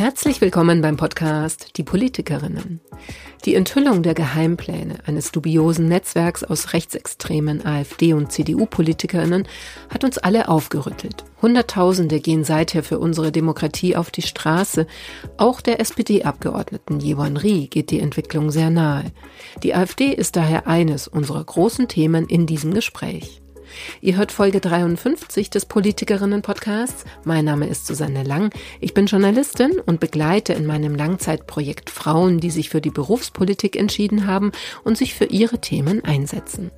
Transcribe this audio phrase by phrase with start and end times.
[0.00, 2.80] Herzlich willkommen beim Podcast Die Politikerinnen.
[3.44, 9.46] Die Enthüllung der Geheimpläne eines dubiosen Netzwerks aus rechtsextremen AfD- und CDU-Politikerinnen
[9.90, 11.26] hat uns alle aufgerüttelt.
[11.42, 14.86] Hunderttausende gehen seither für unsere Demokratie auf die Straße.
[15.36, 19.12] Auch der SPD-Abgeordneten Jewan Rie geht die Entwicklung sehr nahe.
[19.62, 23.39] Die AfD ist daher eines unserer großen Themen in diesem Gespräch.
[24.00, 27.04] Ihr hört Folge 53 des Politikerinnen-Podcasts.
[27.24, 28.50] Mein Name ist Susanne Lang.
[28.80, 34.26] Ich bin Journalistin und begleite in meinem Langzeitprojekt Frauen, die sich für die Berufspolitik entschieden
[34.26, 34.52] haben
[34.84, 36.70] und sich für ihre Themen einsetzen.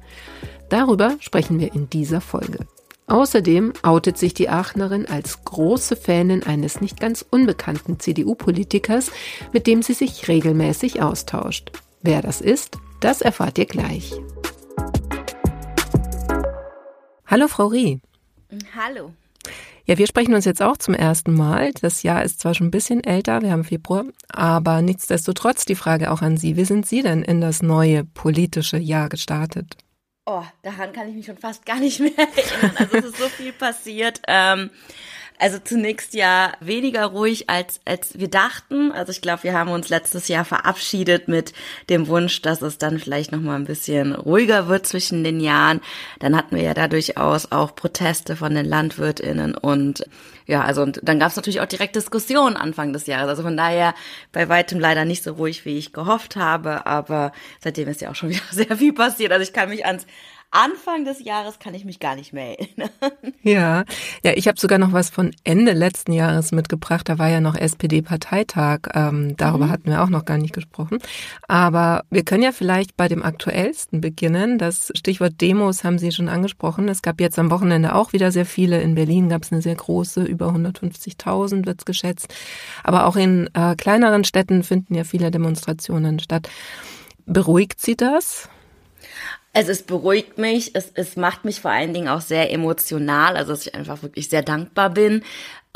[0.70, 2.60] Darüber sprechen wir in dieser Folge.
[3.08, 9.12] Außerdem outet sich die Aachenerin als große Fanin eines nicht ganz unbekannten CDU-Politikers,
[9.54, 11.72] mit dem sie sich regelmäßig austauscht.
[12.04, 14.14] Wer das ist, das erfahrt ihr gleich.
[17.26, 18.00] Hallo Frau Rie.
[18.76, 19.14] Hallo.
[19.90, 21.72] Ja, wir sprechen uns jetzt auch zum ersten Mal.
[21.82, 26.12] Das Jahr ist zwar schon ein bisschen älter, wir haben Februar, aber nichtsdestotrotz die Frage
[26.12, 26.58] auch an Sie.
[26.58, 29.78] Wie sind Sie denn in das neue politische Jahr gestartet?
[30.26, 32.76] Oh, daran kann ich mich schon fast gar nicht mehr erinnern.
[32.78, 34.22] Also es ist so viel passiert.
[34.28, 34.72] Ähm,
[35.40, 38.92] also zunächst ja weniger ruhig als als wir dachten.
[38.92, 41.54] Also ich glaube, wir haben uns letztes Jahr verabschiedet mit
[41.90, 45.82] dem Wunsch, dass es dann vielleicht noch mal ein bisschen ruhiger wird zwischen den Jahren.
[46.20, 50.04] Dann hatten wir ja da durchaus auch Proteste von den Landwirtinnen und
[50.48, 53.28] ja, also und dann gab es natürlich auch direkt Diskussionen Anfang des Jahres.
[53.28, 53.94] Also von daher
[54.32, 58.16] bei weitem leider nicht so ruhig, wie ich gehofft habe, aber seitdem ist ja auch
[58.16, 59.32] schon wieder sehr viel passiert.
[59.32, 60.08] Also ich kann mich ans
[60.52, 62.90] Anfang des Jahres kann ich mich gar nicht mehr erinnern.
[63.44, 63.86] Ja,
[64.26, 67.08] ja, ich habe sogar noch was von Ende letzten Jahres mitgebracht.
[67.08, 68.90] Da war ja noch SPD-Parteitag.
[68.94, 69.70] Ähm, darüber mhm.
[69.70, 70.98] hatten wir auch noch gar nicht gesprochen.
[71.48, 74.58] Aber wir können ja vielleicht bei dem aktuellsten beginnen.
[74.58, 76.90] Das Stichwort Demos haben Sie schon angesprochen.
[76.90, 78.82] Es gab jetzt am Wochenende auch wieder sehr viele.
[78.82, 82.34] In Berlin gab es eine sehr große, über 150.000 wird's geschätzt.
[82.84, 86.50] Aber auch in äh, kleineren Städten finden ja viele Demonstrationen statt.
[87.26, 88.50] Beruhigt Sie das?
[89.58, 93.54] Also es beruhigt mich, es, es macht mich vor allen Dingen auch sehr emotional, also
[93.54, 95.24] dass ich einfach wirklich sehr dankbar bin.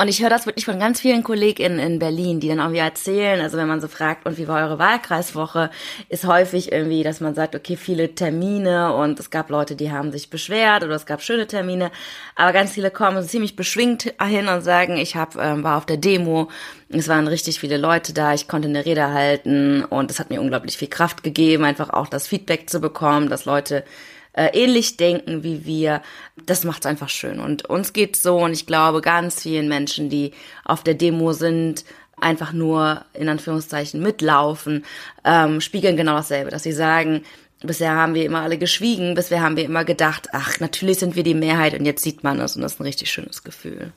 [0.02, 2.82] Und ich höre das wirklich von ganz vielen KollegInnen in Berlin, die dann auch wieder
[2.82, 5.70] erzählen, also wenn man so fragt, und wie war eure Wahlkreiswoche,
[6.08, 10.10] ist häufig irgendwie, dass man sagt, okay, viele Termine und es gab Leute, die haben
[10.10, 11.92] sich beschwert oder es gab schöne Termine,
[12.34, 15.98] aber ganz viele kommen ziemlich beschwingt hin und sagen, ich hab, ähm, war auf der
[15.98, 16.48] Demo,
[16.88, 20.40] es waren richtig viele Leute da, ich konnte eine Rede halten und es hat mir
[20.40, 23.84] unglaublich viel Kraft gegeben, einfach auch das Feedback zu bekommen, dass Leute
[24.32, 26.02] äh, ähnlich denken wie wir.
[26.46, 27.40] Das macht es einfach schön.
[27.40, 30.32] Und uns geht's so und ich glaube ganz vielen Menschen, die
[30.64, 31.84] auf der Demo sind,
[32.20, 34.84] einfach nur in Anführungszeichen mitlaufen,
[35.24, 37.22] ähm, spiegeln genau dasselbe, dass sie sagen,
[37.64, 41.22] Bisher haben wir immer alle geschwiegen, bisher haben wir immer gedacht, ach, natürlich sind wir
[41.22, 43.92] die Mehrheit und jetzt sieht man es und das ist ein richtig schönes Gefühl.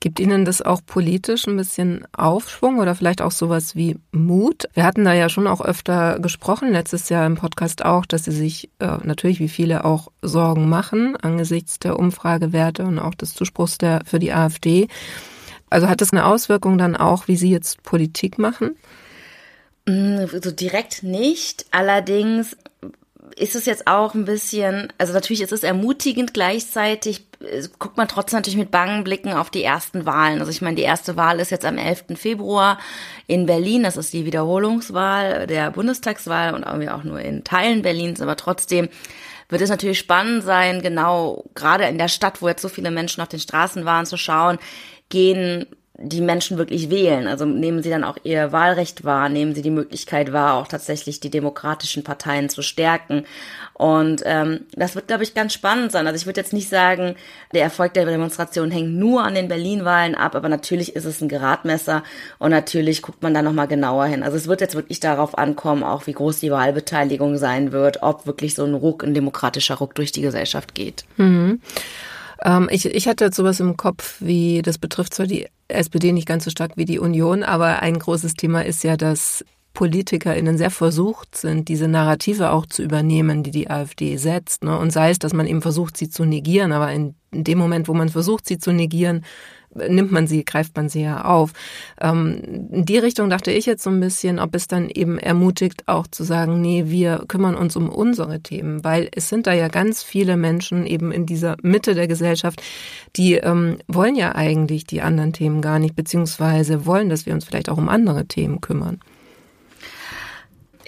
[0.00, 4.68] Gibt Ihnen das auch politisch ein bisschen Aufschwung oder vielleicht auch sowas wie Mut?
[4.74, 8.32] Wir hatten da ja schon auch öfter gesprochen, letztes Jahr im Podcast auch, dass Sie
[8.32, 13.78] sich äh, natürlich wie viele auch Sorgen machen angesichts der Umfragewerte und auch des Zuspruchs
[13.78, 14.88] der, für die AfD.
[15.70, 18.76] Also hat das eine Auswirkung dann auch, wie Sie jetzt Politik machen?
[19.86, 21.66] Mm, so direkt nicht.
[21.70, 22.56] Allerdings
[23.36, 28.08] ist es jetzt auch ein bisschen, also natürlich ist es ermutigend, gleichzeitig äh, guckt man
[28.08, 30.40] trotzdem natürlich mit bangen Blicken auf die ersten Wahlen.
[30.40, 32.16] Also ich meine, die erste Wahl ist jetzt am 11.
[32.16, 32.78] Februar
[33.26, 38.20] in Berlin, das ist die Wiederholungswahl der Bundestagswahl und irgendwie auch nur in Teilen Berlins,
[38.20, 38.88] aber trotzdem
[39.48, 43.22] wird es natürlich spannend sein, genau gerade in der Stadt, wo jetzt so viele Menschen
[43.22, 44.58] auf den Straßen waren, zu schauen,
[45.08, 45.66] gehen
[46.00, 47.26] die Menschen wirklich wählen.
[47.26, 51.18] Also nehmen sie dann auch ihr Wahlrecht wahr, nehmen sie die Möglichkeit wahr, auch tatsächlich
[51.18, 53.24] die demokratischen Parteien zu stärken.
[53.74, 56.06] Und ähm, das wird, glaube ich, ganz spannend sein.
[56.06, 57.16] Also ich würde jetzt nicht sagen,
[57.52, 61.28] der Erfolg der Demonstration hängt nur an den Berlin-Wahlen ab, aber natürlich ist es ein
[61.28, 62.04] Geradmesser
[62.38, 64.22] und natürlich guckt man da nochmal genauer hin.
[64.22, 68.24] Also es wird jetzt wirklich darauf ankommen, auch wie groß die Wahlbeteiligung sein wird, ob
[68.24, 71.04] wirklich so ein Ruck, ein demokratischer Ruck durch die Gesellschaft geht.
[71.16, 71.60] Mhm.
[72.44, 76.28] Ähm, ich, ich hatte jetzt sowas im Kopf wie, das betrifft zwar die SPD nicht
[76.28, 79.44] ganz so stark wie die Union, aber ein großes Thema ist ja, dass
[79.74, 84.64] PolitikerInnen sehr versucht sind, diese Narrative auch zu übernehmen, die die AfD setzt.
[84.64, 84.76] Ne?
[84.76, 87.86] Und sei es, dass man eben versucht, sie zu negieren, aber in, in dem Moment,
[87.86, 89.24] wo man versucht, sie zu negieren,
[89.74, 91.52] nimmt man sie, greift man sie ja auf.
[92.00, 95.86] Ähm, in die Richtung dachte ich jetzt so ein bisschen, ob es dann eben ermutigt,
[95.86, 99.68] auch zu sagen, nee, wir kümmern uns um unsere Themen, weil es sind da ja
[99.68, 102.62] ganz viele Menschen eben in dieser Mitte der Gesellschaft,
[103.16, 107.44] die ähm, wollen ja eigentlich die anderen Themen gar nicht, beziehungsweise wollen, dass wir uns
[107.44, 109.00] vielleicht auch um andere Themen kümmern.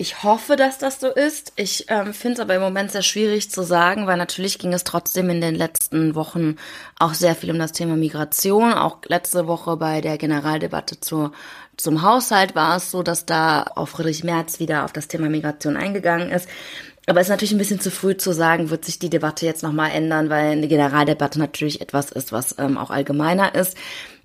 [0.00, 1.52] Ich hoffe, dass das so ist.
[1.56, 4.82] Ich ähm, finde es aber im Moment sehr schwierig zu sagen, weil natürlich ging es
[4.82, 6.56] trotzdem in den letzten Wochen
[6.98, 8.72] auch sehr viel um das Thema Migration.
[8.72, 11.32] Auch letzte Woche bei der Generaldebatte zur,
[11.76, 15.76] zum Haushalt war es so, dass da auch Friedrich Merz wieder auf das Thema Migration
[15.76, 16.48] eingegangen ist.
[17.06, 19.62] Aber es ist natürlich ein bisschen zu früh zu sagen, wird sich die Debatte jetzt
[19.62, 23.76] nochmal ändern, weil eine Generaldebatte natürlich etwas ist, was ähm, auch allgemeiner ist.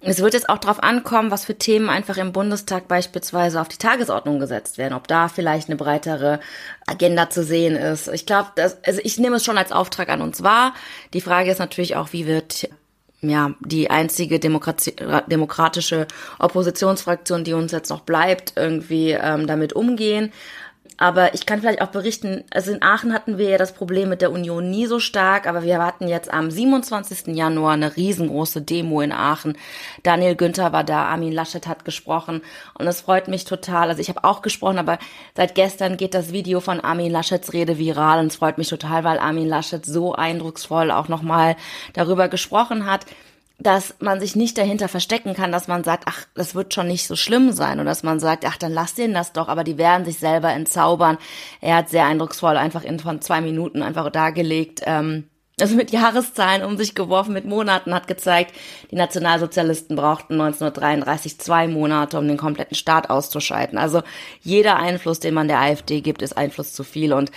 [0.02, 3.78] Es wird jetzt auch darauf ankommen, was für Themen einfach im Bundestag beispielsweise auf die
[3.78, 6.40] Tagesordnung gesetzt werden, ob da vielleicht eine breitere
[6.86, 8.08] Agenda zu sehen ist.
[8.10, 10.74] Ich glaube, also ich nehme es schon als Auftrag an uns wahr.
[11.14, 12.70] Die Frage ist natürlich auch, wie wird
[13.22, 14.94] ja, die einzige Demokratie,
[15.28, 16.08] demokratische
[16.40, 20.32] Oppositionsfraktion, die uns jetzt noch bleibt, irgendwie ähm, damit umgehen.
[20.98, 24.22] Aber ich kann vielleicht auch berichten, also in Aachen hatten wir ja das Problem mit
[24.22, 27.36] der Union nie so stark, aber wir hatten jetzt am 27.
[27.36, 29.58] Januar eine riesengroße Demo in Aachen.
[30.04, 32.42] Daniel Günther war da, Armin Laschet hat gesprochen
[32.80, 33.90] und es freut mich total.
[33.90, 34.98] Also ich habe auch gesprochen, aber
[35.36, 39.04] seit gestern geht das Video von Armin Laschets Rede viral und es freut mich total,
[39.04, 41.58] weil Armin Laschet so eindrucksvoll auch nochmal
[41.94, 43.06] darüber gesprochen hat
[43.58, 47.08] dass man sich nicht dahinter verstecken kann, dass man sagt, ach, das wird schon nicht
[47.08, 49.78] so schlimm sein oder dass man sagt, ach, dann lass denen das doch, aber die
[49.78, 51.18] werden sich selber entzaubern.
[51.62, 55.30] Er hat sehr eindrucksvoll einfach in von zwei Minuten einfach dargelegt, ähm,
[55.60, 58.54] also mit Jahreszahlen um sich geworfen, mit Monaten, hat gezeigt,
[58.92, 63.78] die Nationalsozialisten brauchten 1933 zwei Monate, um den kompletten Staat auszuschalten.
[63.78, 64.02] Also
[64.42, 67.32] jeder Einfluss, den man der AfD gibt, ist Einfluss zu viel und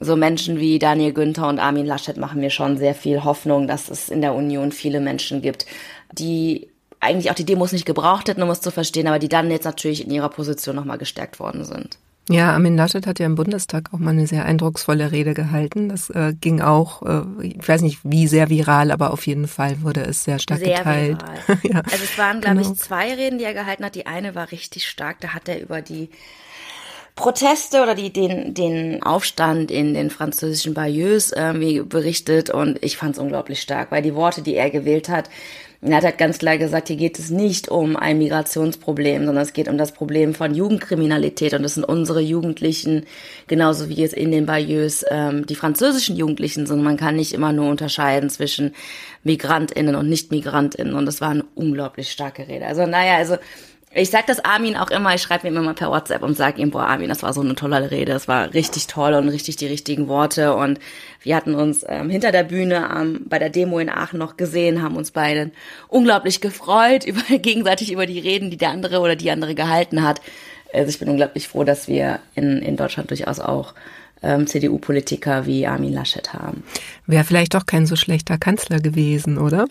[0.00, 3.88] so Menschen wie Daniel Günther und Armin Laschet machen mir schon sehr viel Hoffnung, dass
[3.88, 5.66] es in der Union viele Menschen gibt,
[6.12, 6.68] die
[7.00, 9.64] eigentlich auch die Demos nicht gebraucht hätten, um es zu verstehen, aber die dann jetzt
[9.64, 11.98] natürlich in ihrer Position nochmal gestärkt worden sind.
[12.30, 15.90] Ja, Armin Laschet hat ja im Bundestag auch mal eine sehr eindrucksvolle Rede gehalten.
[15.90, 19.82] Das äh, ging auch, äh, ich weiß nicht wie sehr viral, aber auf jeden Fall
[19.82, 21.18] wurde es sehr stark sehr geteilt.
[21.62, 21.82] ja.
[21.82, 22.72] Also es waren, glaube genau.
[22.72, 23.94] ich, zwei Reden, die er gehalten hat.
[23.94, 26.08] Die eine war richtig stark, da hat er über die
[27.16, 33.14] Proteste oder die, den, den Aufstand in den französischen Bayeux irgendwie berichtet und ich fand
[33.14, 35.30] es unglaublich stark, weil die Worte, die er gewählt hat,
[35.80, 39.52] er hat halt ganz klar gesagt, hier geht es nicht um ein Migrationsproblem, sondern es
[39.52, 43.04] geht um das Problem von Jugendkriminalität und das sind unsere Jugendlichen,
[43.48, 46.82] genauso wie es in den Bayeux ähm, die französischen Jugendlichen sind.
[46.82, 48.74] Man kann nicht immer nur unterscheiden zwischen
[49.24, 52.66] MigrantInnen und Nicht-MigrantInnen und das war eine unglaublich starke Rede.
[52.66, 53.36] Also naja, also
[53.94, 56.70] ich sag das Armin auch immer, ich schreibe ihm immer per WhatsApp und sag ihm,
[56.70, 59.66] boah, Armin, das war so eine tolle Rede, das war richtig toll und richtig die
[59.66, 60.54] richtigen Worte.
[60.54, 60.80] Und
[61.22, 64.82] wir hatten uns ähm, hinter der Bühne ähm, bei der Demo in Aachen noch gesehen,
[64.82, 65.52] haben uns beide
[65.88, 70.20] unglaublich gefreut, über, gegenseitig über die Reden, die der andere oder die andere gehalten hat.
[70.72, 73.74] Also ich bin unglaublich froh, dass wir in, in Deutschland durchaus auch
[74.22, 76.64] ähm, CDU-Politiker wie Armin Laschet haben.
[77.06, 79.66] Wäre vielleicht doch kein so schlechter Kanzler gewesen, oder?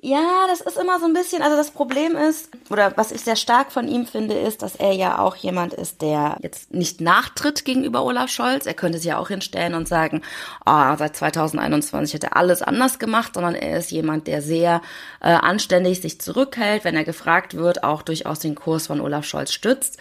[0.00, 3.36] Ja, das ist immer so ein bisschen, also das Problem ist, oder was ich sehr
[3.36, 7.64] stark von ihm finde, ist, dass er ja auch jemand ist, der jetzt nicht nachtritt
[7.64, 8.66] gegenüber Olaf Scholz.
[8.66, 10.20] Er könnte sich ja auch hinstellen und sagen,
[10.66, 14.82] oh, seit 2021 hat er alles anders gemacht, sondern er ist jemand, der sehr
[15.22, 19.52] äh, anständig sich zurückhält, wenn er gefragt wird, auch durchaus den Kurs von Olaf Scholz
[19.52, 19.98] stützt.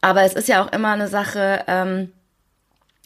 [0.00, 2.12] Aber es ist ja auch immer eine Sache, ähm,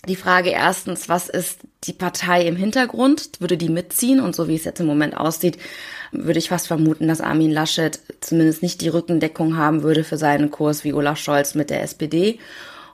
[0.07, 3.31] die Frage erstens, was ist die Partei im Hintergrund?
[3.41, 4.21] Würde die mitziehen?
[4.21, 5.59] Und so wie es jetzt im Moment aussieht,
[6.13, 10.51] würde ich fast vermuten, dass Armin Laschet zumindest nicht die Rückendeckung haben würde für seinen
[10.51, 12.39] Kurs wie Olaf Scholz mit der SPD.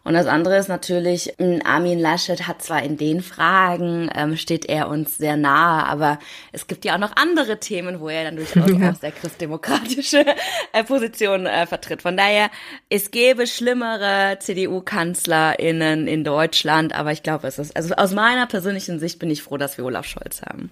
[0.05, 4.67] Und das andere ist natürlich, hm, Armin Laschet hat zwar in den Fragen, ähm, steht
[4.67, 6.19] er uns sehr nahe, aber
[6.53, 8.91] es gibt ja auch noch andere Themen, wo er dann durchaus ja.
[8.91, 10.25] auch sehr christdemokratische
[10.73, 12.03] äh, Positionen äh, vertritt.
[12.03, 12.51] Von daher,
[12.91, 18.99] es gäbe schlimmere CDU-KanzlerInnen in Deutschland, aber ich glaube, es ist, also aus meiner persönlichen
[19.01, 20.71] Sicht bin ich froh, dass wir Olaf Scholz haben.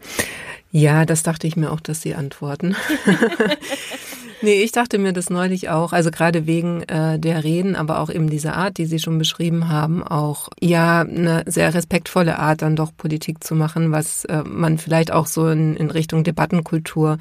[0.72, 2.76] Ja, das dachte ich mir auch, dass Sie antworten.
[4.42, 8.10] nee, ich dachte mir das neulich auch, also gerade wegen äh, der Reden, aber auch
[8.10, 12.76] eben dieser Art, die Sie schon beschrieben haben, auch ja eine sehr respektvolle Art, dann
[12.76, 17.18] doch Politik zu machen, was äh, man vielleicht auch so in, in Richtung Debattenkultur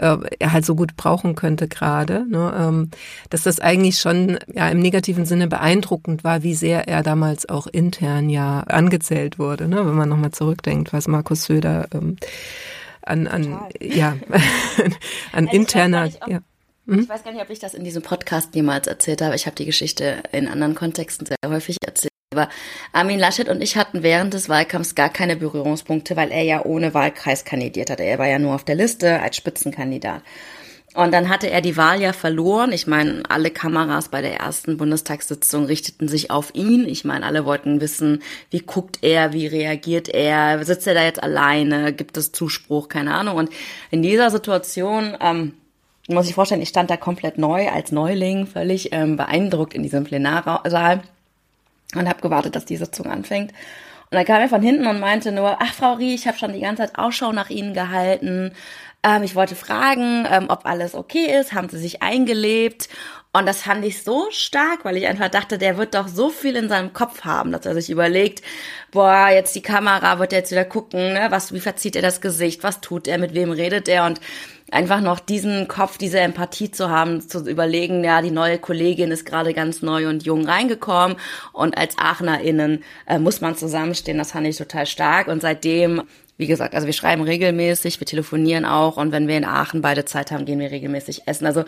[0.00, 2.26] äh, halt so gut brauchen könnte gerade.
[2.28, 2.52] Ne?
[2.58, 2.90] Ähm,
[3.28, 7.66] dass das eigentlich schon ja im negativen Sinne beeindruckend war, wie sehr er damals auch
[7.66, 9.86] intern ja angezählt wurde, ne?
[9.86, 12.16] wenn man nochmal zurückdenkt, was Markus Söder ähm,
[13.02, 14.16] an, an ja,
[15.32, 16.10] an interner.
[16.26, 16.40] ja.
[16.86, 17.00] Mhm.
[17.00, 19.36] Ich weiß gar nicht, ob ich das in diesem Podcast jemals erzählt habe.
[19.36, 22.10] Ich habe die Geschichte in anderen Kontexten sehr häufig erzählt.
[22.32, 22.48] Aber
[22.92, 26.94] Armin Laschet und ich hatten während des Wahlkampfs gar keine Berührungspunkte, weil er ja ohne
[26.94, 27.98] Wahlkreis kandidiert hat.
[27.98, 30.22] Er war ja nur auf der Liste als Spitzenkandidat.
[30.94, 32.72] Und dann hatte er die Wahl ja verloren.
[32.72, 36.88] Ich meine, alle Kameras bei der ersten Bundestagssitzung richteten sich auf ihn.
[36.88, 41.22] Ich meine, alle wollten wissen, wie guckt er, wie reagiert er, sitzt er da jetzt
[41.22, 43.36] alleine, gibt es Zuspruch, keine Ahnung.
[43.36, 43.50] Und
[43.92, 45.54] in dieser Situation, ähm,
[46.08, 50.02] muss ich vorstellen, ich stand da komplett neu als Neuling, völlig ähm, beeindruckt in diesem
[50.02, 51.02] Plenarsaal
[51.94, 53.52] und habe gewartet, dass die Sitzung anfängt.
[54.10, 56.52] Und dann kam er von hinten und meinte nur, ach Frau Rie, ich habe schon
[56.52, 58.50] die ganze Zeit Ausschau nach Ihnen gehalten.
[59.02, 61.52] Ähm, ich wollte fragen, ähm, ob alles okay ist.
[61.52, 62.88] Haben Sie sich eingelebt?
[63.32, 66.56] Und das fand ich so stark, weil ich einfach dachte, der wird doch so viel
[66.56, 68.42] in seinem Kopf haben, dass er sich überlegt,
[68.90, 72.64] boah, jetzt die Kamera wird jetzt wieder gucken, ne, was, wie verzieht er das Gesicht,
[72.64, 74.04] was tut er, mit wem redet er?
[74.04, 74.20] Und
[74.72, 79.26] einfach noch diesen Kopf, diese Empathie zu haben, zu überlegen, ja, die neue Kollegin ist
[79.26, 81.16] gerade ganz neu und jung reingekommen.
[81.52, 85.28] Und als AachnerInnen äh, muss man zusammenstehen, das fand ich total stark.
[85.28, 86.02] Und seitdem
[86.40, 90.06] wie gesagt, also wir schreiben regelmäßig, wir telefonieren auch und wenn wir in Aachen beide
[90.06, 91.46] Zeit haben, gehen wir regelmäßig essen.
[91.46, 91.64] Also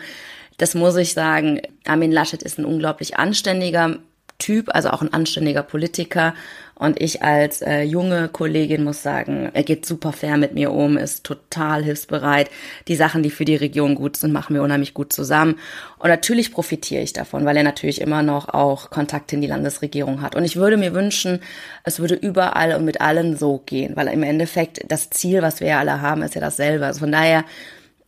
[0.57, 1.61] das muss ich sagen.
[1.85, 3.99] Armin Laschet ist ein unglaublich anständiger
[4.39, 6.33] Typ, also auch ein anständiger Politiker.
[6.75, 10.97] Und ich als äh, junge Kollegin muss sagen, er geht super fair mit mir um,
[10.97, 12.49] ist total hilfsbereit.
[12.87, 15.59] Die Sachen, die für die Region gut sind, machen wir unheimlich gut zusammen.
[15.99, 20.21] Und natürlich profitiere ich davon, weil er natürlich immer noch auch Kontakte in die Landesregierung
[20.21, 20.35] hat.
[20.35, 21.39] Und ich würde mir wünschen,
[21.83, 25.67] es würde überall und mit allen so gehen, weil im Endeffekt das Ziel, was wir
[25.67, 26.87] ja alle haben, ist ja dasselbe.
[26.87, 27.45] Also von daher,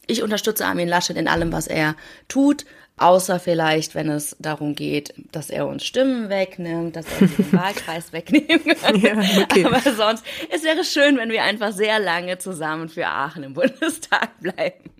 [0.07, 1.95] ich unterstütze Armin Laschet in allem, was er
[2.27, 2.65] tut.
[2.97, 8.13] Außer vielleicht, wenn es darum geht, dass er uns Stimmen wegnimmt, dass er den Wahlkreis
[8.13, 8.95] wegnehmen kann.
[8.95, 9.65] Ja, okay.
[9.65, 14.39] Aber sonst, es wäre schön, wenn wir einfach sehr lange zusammen für Aachen im Bundestag
[14.39, 14.91] bleiben.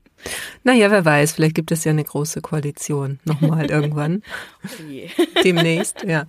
[0.64, 4.24] Naja, wer weiß, vielleicht gibt es ja eine große Koalition nochmal irgendwann.
[4.64, 5.12] Okay.
[5.44, 6.26] Demnächst, ja.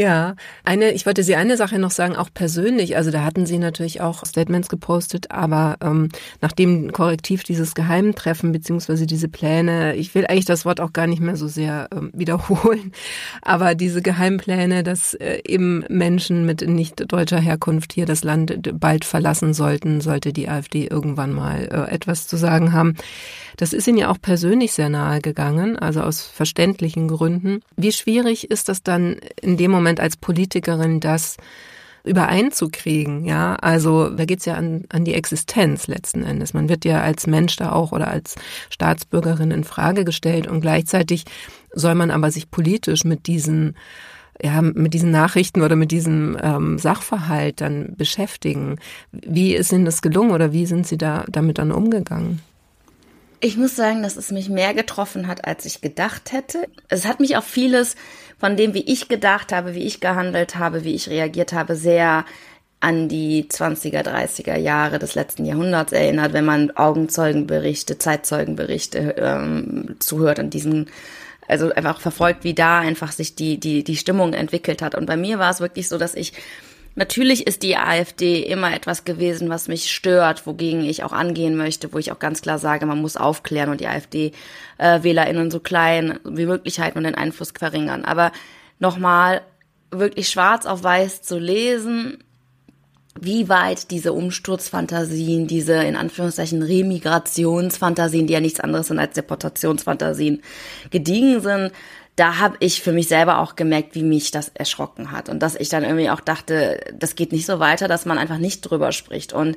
[0.00, 2.96] Ja, eine, ich wollte Sie eine Sache noch sagen, auch persönlich.
[2.96, 6.08] Also da hatten Sie natürlich auch Statements gepostet, aber ähm,
[6.40, 11.20] nachdem korrektiv dieses Geheimtreffen beziehungsweise diese Pläne, ich will eigentlich das Wort auch gar nicht
[11.20, 12.92] mehr so sehr ähm, wiederholen,
[13.42, 19.04] aber diese Geheimpläne, dass äh, eben Menschen mit nicht deutscher Herkunft hier das Land bald
[19.04, 22.96] verlassen sollten, sollte die AfD irgendwann mal äh, etwas zu sagen haben.
[23.58, 27.60] Das ist Ihnen ja auch persönlich sehr nahe gegangen, also aus verständlichen Gründen.
[27.76, 31.36] Wie schwierig ist das dann in dem Moment als Politikerin, das
[32.04, 33.56] übereinzukriegen, ja.
[33.56, 36.54] Also da geht's ja an, an die Existenz letzten Endes.
[36.54, 38.36] Man wird ja als Mensch da auch oder als
[38.70, 41.24] Staatsbürgerin in Frage gestellt und gleichzeitig
[41.72, 43.74] soll man aber sich politisch mit diesen
[44.42, 48.76] ja, mit diesen Nachrichten oder mit diesem ähm, Sachverhalt dann beschäftigen.
[49.12, 52.40] Wie ist Ihnen das gelungen oder wie sind Sie da damit dann umgegangen?
[53.42, 56.68] Ich muss sagen, dass es mich mehr getroffen hat, als ich gedacht hätte.
[56.88, 57.96] Es hat mich auf vieles
[58.38, 62.26] von dem, wie ich gedacht habe, wie ich gehandelt habe, wie ich reagiert habe, sehr
[62.80, 70.38] an die 20er, 30er Jahre des letzten Jahrhunderts erinnert, wenn man Augenzeugenberichte, Zeitzeugenberichte ähm, zuhört
[70.38, 70.90] und diesen
[71.48, 74.94] also einfach verfolgt, wie da einfach sich die, die, die Stimmung entwickelt hat.
[74.94, 76.32] Und bei mir war es wirklich so, dass ich
[77.00, 81.94] Natürlich ist die AfD immer etwas gewesen, was mich stört, wogegen ich auch angehen möchte,
[81.94, 86.20] wo ich auch ganz klar sage, man muss aufklären und die AfD-WählerInnen äh, so klein
[86.24, 88.04] wie möglich halten und den Einfluss verringern.
[88.04, 88.32] Aber
[88.80, 89.40] nochmal
[89.90, 92.18] wirklich schwarz auf weiß zu lesen,
[93.18, 100.42] wie weit diese Umsturzfantasien, diese in Anführungszeichen Remigrationsfantasien, die ja nichts anderes sind als Deportationsfantasien,
[100.90, 101.72] gediegen sind,
[102.16, 105.54] da habe ich für mich selber auch gemerkt, wie mich das erschrocken hat und dass
[105.54, 108.92] ich dann irgendwie auch dachte, das geht nicht so weiter, dass man einfach nicht drüber
[108.92, 109.32] spricht.
[109.32, 109.56] Und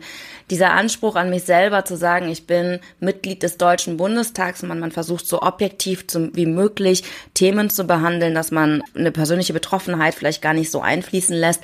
[0.50, 4.80] dieser Anspruch an mich selber zu sagen, ich bin Mitglied des Deutschen Bundestags und man,
[4.80, 10.16] man versucht so objektiv zum, wie möglich Themen zu behandeln, dass man eine persönliche Betroffenheit
[10.16, 11.62] vielleicht gar nicht so einfließen lässt,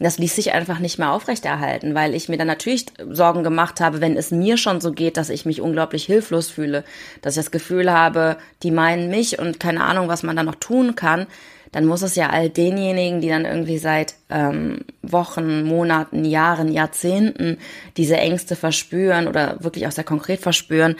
[0.00, 4.00] das ließ sich einfach nicht mehr aufrechterhalten, weil ich mir dann natürlich Sorgen gemacht habe,
[4.00, 6.84] wenn es mir schon so geht, dass ich mich unglaublich hilflos fühle,
[7.20, 10.54] dass ich das Gefühl habe, die meinen mich und keine Ahnung, was man da noch
[10.54, 11.26] tun kann,
[11.72, 17.58] dann muss es ja all denjenigen, die dann irgendwie seit ähm, Wochen, Monaten, Jahren, Jahrzehnten
[17.96, 20.96] diese Ängste verspüren oder wirklich auch sehr konkret verspüren,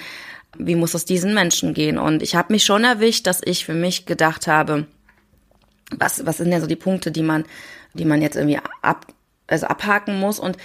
[0.59, 1.99] wie muss es diesen Menschen gehen?
[1.99, 4.87] Und ich habe mich schon erwischt, dass ich für mich gedacht habe,
[5.97, 7.45] was, was sind denn so die Punkte, die man
[7.99, 9.07] die man jetzt irgendwie ab,
[9.47, 10.39] also abhaken muss.
[10.39, 10.57] Und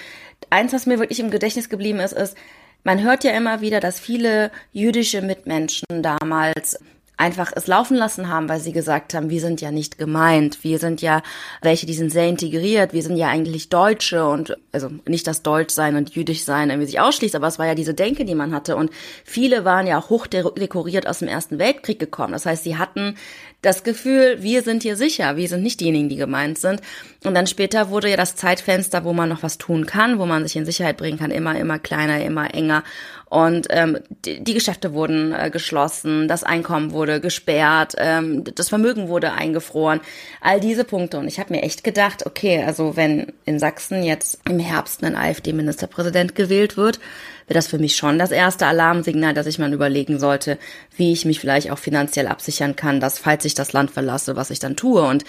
[0.50, 2.38] eins, was mir wirklich im Gedächtnis geblieben ist, ist,
[2.84, 6.80] man hört ja immer wieder, dass viele jüdische Mitmenschen damals
[7.16, 10.80] einfach es laufen lassen haben, weil sie gesagt haben, wir sind ja nicht gemeint, wir
[10.80, 11.22] sind ja
[11.62, 15.96] welche, die sind sehr integriert, wir sind ja eigentlich Deutsche und also nicht das Deutschsein
[15.96, 18.90] und Jüdischsein irgendwie sich ausschließt, aber es war ja diese Denke, die man hatte und
[19.24, 22.34] viele waren ja hochdekoriert aus dem Ersten Weltkrieg gekommen.
[22.34, 23.16] Das heißt, sie hatten
[23.64, 26.82] das Gefühl, wir sind hier sicher, wir sind nicht diejenigen, die gemeint sind.
[27.24, 30.44] Und dann später wurde ja das Zeitfenster, wo man noch was tun kann, wo man
[30.44, 32.84] sich in Sicherheit bringen kann, immer, immer kleiner, immer enger.
[33.30, 39.08] Und ähm, die, die Geschäfte wurden äh, geschlossen, das Einkommen wurde gesperrt, ähm, das Vermögen
[39.08, 40.02] wurde eingefroren,
[40.42, 41.18] all diese Punkte.
[41.18, 45.16] Und ich habe mir echt gedacht, okay, also wenn in Sachsen jetzt im Herbst ein
[45.16, 47.00] AfD-Ministerpräsident gewählt wird,
[47.48, 50.58] wäre das für mich schon das erste Alarmsignal, dass ich mal überlegen sollte,
[50.96, 54.50] wie ich mich vielleicht auch finanziell absichern kann, dass falls ich das Land verlasse, was
[54.50, 55.02] ich dann tue.
[55.02, 55.26] Und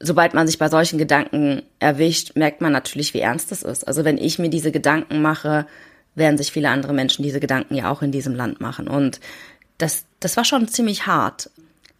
[0.00, 3.86] sobald man sich bei solchen Gedanken erwischt, merkt man natürlich, wie ernst das ist.
[3.86, 5.66] Also wenn ich mir diese Gedanken mache,
[6.14, 8.88] werden sich viele andere Menschen diese Gedanken ja auch in diesem Land machen.
[8.88, 9.20] Und
[9.78, 11.50] das, das war schon ziemlich hart.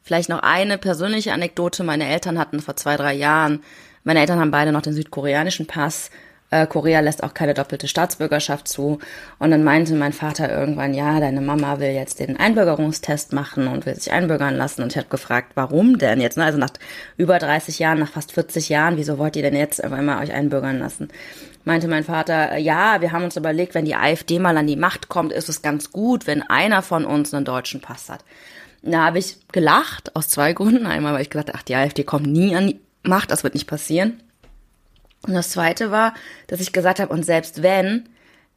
[0.02, 1.84] Vielleicht noch eine persönliche Anekdote.
[1.84, 3.60] Meine Eltern hatten vor zwei, drei Jahren,
[4.04, 6.10] meine Eltern haben beide noch den südkoreanischen Pass
[6.50, 8.98] äh, Korea lässt auch keine doppelte Staatsbürgerschaft zu.
[9.38, 13.84] Und dann meinte mein Vater irgendwann, ja, deine Mama will jetzt den Einbürgerungstest machen und
[13.84, 14.82] will sich einbürgern lassen.
[14.82, 16.38] Und ich habe gefragt, warum denn jetzt?
[16.38, 16.44] Ne?
[16.44, 16.70] Also nach
[17.16, 20.32] über 30 Jahren, nach fast 40 Jahren, wieso wollt ihr denn jetzt auf einmal euch
[20.32, 21.08] einbürgern lassen?
[21.64, 25.08] Meinte mein Vater, ja, wir haben uns überlegt, wenn die AfD mal an die Macht
[25.08, 28.24] kommt, ist es ganz gut, wenn einer von uns einen deutschen Pass hat.
[28.82, 30.86] Da habe ich gelacht, aus zwei Gründen.
[30.86, 33.66] Einmal, weil ich gesagt ach, die AfD kommt nie an die Macht, das wird nicht
[33.66, 34.22] passieren.
[35.26, 36.14] Und das zweite war,
[36.46, 38.08] dass ich gesagt habe, und selbst wenn,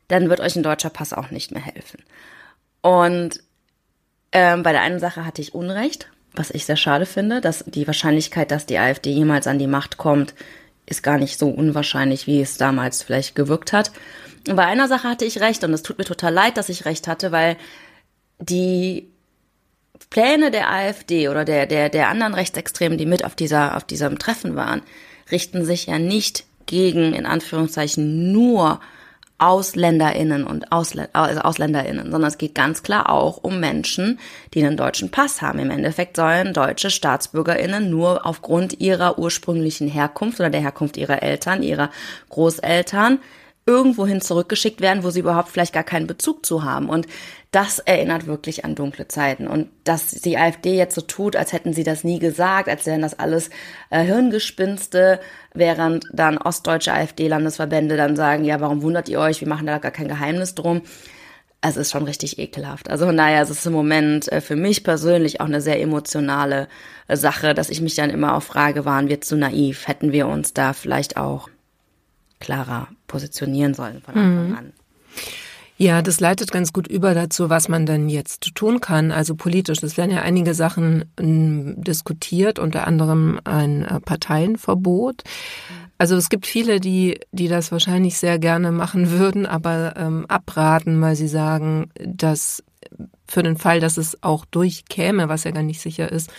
[0.08, 2.03] dann wird euch ein deutscher Pass auch nicht mehr helfen.
[2.82, 3.41] Und
[4.32, 7.88] ähm, bei der einen Sache hatte ich Unrecht, was ich sehr schade finde, dass die
[7.88, 10.34] Wahrscheinlichkeit, dass die AfD jemals an die Macht kommt,
[10.86, 13.91] ist gar nicht so unwahrscheinlich, wie es damals vielleicht gewirkt hat.
[14.48, 16.86] Und bei einer Sache hatte ich recht und es tut mir total leid, dass ich
[16.86, 17.58] recht hatte, weil
[18.39, 19.08] die
[20.10, 24.18] Pläne der AfD oder der, der, der anderen Rechtsextremen, die mit auf dieser, auf diesem
[24.18, 24.82] Treffen waren,
[25.32, 28.79] richten sich ja nicht gegen, in Anführungszeichen, nur
[29.37, 34.19] AusländerInnen und Ausl also AusländerInnen, sondern es geht ganz klar auch um Menschen,
[34.53, 35.59] die einen deutschen Pass haben.
[35.59, 41.62] Im Endeffekt sollen deutsche StaatsbürgerInnen nur aufgrund ihrer ursprünglichen Herkunft oder der Herkunft ihrer Eltern,
[41.62, 41.89] ihrer
[42.29, 43.19] Großeltern
[43.65, 46.89] irgendwohin zurückgeschickt werden, wo sie überhaupt vielleicht gar keinen Bezug zu haben.
[46.89, 47.08] Und
[47.52, 49.47] das erinnert wirklich an dunkle Zeiten.
[49.47, 53.02] Und dass die AfD jetzt so tut, als hätten sie das nie gesagt, als wären
[53.02, 53.50] das alles
[53.89, 55.19] äh, Hirngespinste,
[55.54, 59.91] während dann ostdeutsche AfD-Landesverbände dann sagen, ja, warum wundert ihr euch, wir machen da gar
[59.91, 60.82] kein Geheimnis drum.
[61.63, 62.89] Es ist schon richtig ekelhaft.
[62.89, 66.67] Also daher es ist im Moment äh, für mich persönlich auch eine sehr emotionale
[67.08, 69.88] äh, Sache, dass ich mich dann immer auch frage, waren wir zu naiv?
[69.88, 71.50] Hätten wir uns da vielleicht auch
[72.41, 74.56] klarer positionieren sollen von Anfang mhm.
[74.58, 74.73] an.
[75.77, 79.82] Ja, das leitet ganz gut über dazu, was man denn jetzt tun kann, also politisch.
[79.82, 85.23] Es werden ja einige Sachen äh, diskutiert, unter anderem ein äh, Parteienverbot.
[85.97, 91.01] Also es gibt viele, die, die das wahrscheinlich sehr gerne machen würden, aber ähm, abraten,
[91.01, 92.63] weil sie sagen, dass
[93.27, 96.30] für den Fall, dass es auch durchkäme, was ja gar nicht sicher ist,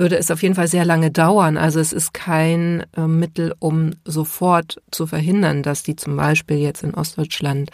[0.00, 1.56] würde es auf jeden Fall sehr lange dauern.
[1.56, 6.82] Also es ist kein äh, Mittel, um sofort zu verhindern, dass die zum Beispiel jetzt
[6.82, 7.70] in Ostdeutschland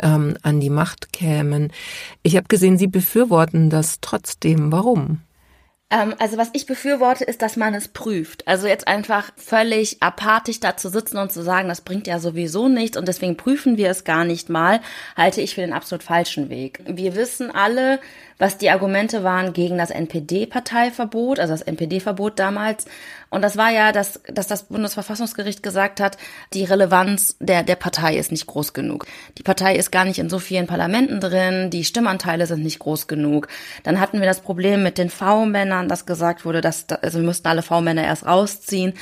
[0.00, 1.72] ähm, an die Macht kämen.
[2.22, 4.72] Ich habe gesehen, Sie befürworten das trotzdem.
[4.72, 5.20] Warum?
[5.90, 8.48] Ähm, also was ich befürworte, ist, dass man es prüft.
[8.48, 12.68] Also jetzt einfach völlig apathisch da zu sitzen und zu sagen, das bringt ja sowieso
[12.68, 14.80] nichts und deswegen prüfen wir es gar nicht mal,
[15.16, 16.80] halte ich für den absolut falschen Weg.
[16.86, 18.00] Wir wissen alle,
[18.38, 22.86] was die Argumente waren gegen das NPD-Parteiverbot, also das NPD-Verbot damals.
[23.30, 26.18] Und das war ja, dass, dass das Bundesverfassungsgericht gesagt hat,
[26.52, 29.06] die Relevanz der, der Partei ist nicht groß genug.
[29.38, 33.06] Die Partei ist gar nicht in so vielen Parlamenten drin, die Stimmanteile sind nicht groß
[33.06, 33.48] genug.
[33.82, 37.48] Dann hatten wir das Problem mit den V-Männern, dass gesagt wurde, dass also wir müssten
[37.48, 38.94] alle V-Männer erst rausziehen.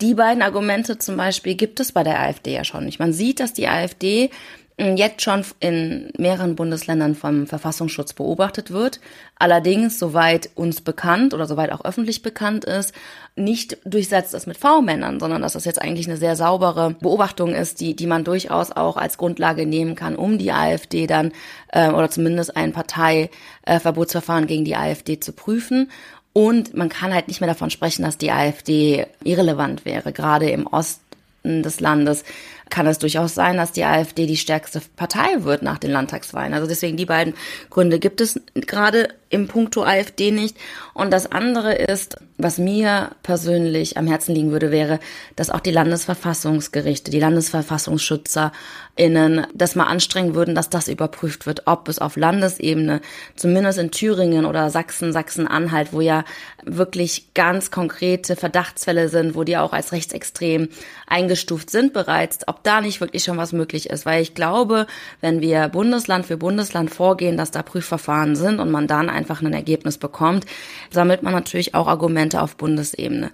[0.00, 2.98] Die beiden Argumente zum Beispiel gibt es bei der AfD ja schon nicht.
[2.98, 4.30] Man sieht, dass die AfD
[4.76, 8.98] jetzt schon in mehreren Bundesländern vom Verfassungsschutz beobachtet wird.
[9.38, 12.92] Allerdings, soweit uns bekannt oder soweit auch öffentlich bekannt ist,
[13.36, 17.80] nicht durchsetzt ist mit V-Männern, sondern dass das jetzt eigentlich eine sehr saubere Beobachtung ist,
[17.80, 21.30] die, die man durchaus auch als Grundlage nehmen kann, um die AfD dann
[21.68, 25.88] äh, oder zumindest ein Parteiverbotsverfahren gegen die AfD zu prüfen.
[26.32, 30.66] Und man kann halt nicht mehr davon sprechen, dass die AfD irrelevant wäre, gerade im
[30.66, 32.24] Osten des Landes
[32.70, 36.54] kann es durchaus sein, dass die AfD die stärkste Partei wird nach den Landtagswahlen.
[36.54, 37.34] Also deswegen die beiden
[37.70, 40.56] Gründe gibt es gerade im Punkto AfD nicht.
[40.94, 44.98] Und das andere ist, was mir persönlich am Herzen liegen würde, wäre,
[45.36, 51.88] dass auch die Landesverfassungsgerichte, die LandesverfassungsschützerInnen das mal anstrengen würden, dass das überprüft wird, ob
[51.88, 53.00] es auf Landesebene,
[53.36, 56.24] zumindest in Thüringen oder Sachsen, Sachsen-Anhalt, wo ja
[56.64, 60.70] wirklich ganz konkrete Verdachtsfälle sind, wo die auch als rechtsextrem
[61.06, 64.06] eingestuft sind bereits, ob da nicht wirklich schon was möglich ist.
[64.06, 64.88] Weil ich glaube,
[65.20, 69.54] wenn wir Bundesland für Bundesland vorgehen, dass da Prüfverfahren sind und man dann einfach ein
[69.54, 70.44] Ergebnis bekommt,
[70.90, 73.30] sammelt man natürlich auch Argumente auf Bundesebene.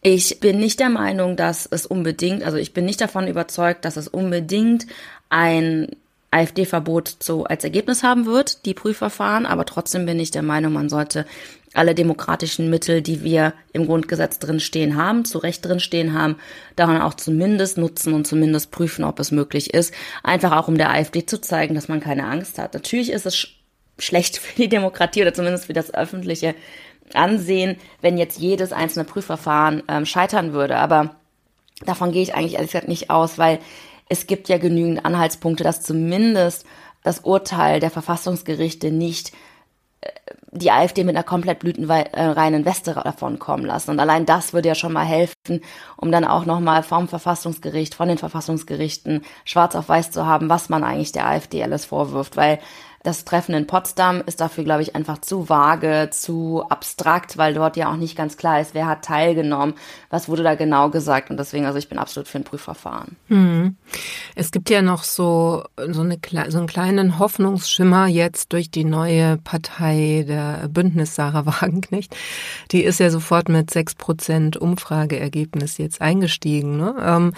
[0.00, 3.96] Ich bin nicht der Meinung, dass es unbedingt, also ich bin nicht davon überzeugt, dass
[3.96, 4.86] es unbedingt
[5.28, 5.88] ein
[6.30, 10.88] AfD-Verbot so als Ergebnis haben wird, die Prüfverfahren, aber trotzdem bin ich der Meinung, man
[10.88, 11.26] sollte
[11.72, 16.36] alle demokratischen Mittel, die wir im Grundgesetz drin stehen haben, zu Recht drin stehen haben,
[16.76, 19.92] daran auch zumindest nutzen und zumindest prüfen, ob es möglich ist.
[20.22, 22.74] Einfach auch, um der AfD zu zeigen, dass man keine Angst hat.
[22.74, 23.48] Natürlich ist es
[23.98, 26.54] schlecht für die Demokratie oder zumindest für das öffentliche
[27.12, 30.76] Ansehen, wenn jetzt jedes einzelne Prüfverfahren ähm, scheitern würde.
[30.76, 31.16] Aber
[31.84, 33.58] davon gehe ich eigentlich ehrlich gesagt nicht aus, weil
[34.08, 36.64] es gibt ja genügend Anhaltspunkte, dass zumindest
[37.02, 39.32] das Urteil der Verfassungsgerichte nicht
[40.00, 40.10] äh,
[40.50, 43.90] die AfD mit einer komplett blütenreinen Weste davon kommen lassen.
[43.90, 45.60] Und allein das würde ja schon mal helfen,
[45.96, 50.68] um dann auch nochmal vom Verfassungsgericht, von den Verfassungsgerichten schwarz auf weiß zu haben, was
[50.68, 52.36] man eigentlich der AfD alles vorwirft.
[52.36, 52.60] Weil
[53.04, 57.76] das Treffen in Potsdam ist dafür, glaube ich, einfach zu vage, zu abstrakt, weil dort
[57.76, 59.74] ja auch nicht ganz klar ist, wer hat teilgenommen,
[60.08, 61.28] was wurde da genau gesagt.
[61.28, 63.16] Und deswegen, also ich bin absolut für ein Prüfverfahren.
[63.28, 63.76] Hm.
[64.34, 69.36] Es gibt ja noch so, so, eine, so einen kleinen Hoffnungsschimmer jetzt durch die neue
[69.36, 72.16] Partei der Bündnis Sarah Wagenknecht.
[72.70, 76.78] Die ist ja sofort mit sechs Prozent Umfrageergebnis jetzt eingestiegen.
[76.78, 76.94] Ne?
[77.04, 77.34] Ähm,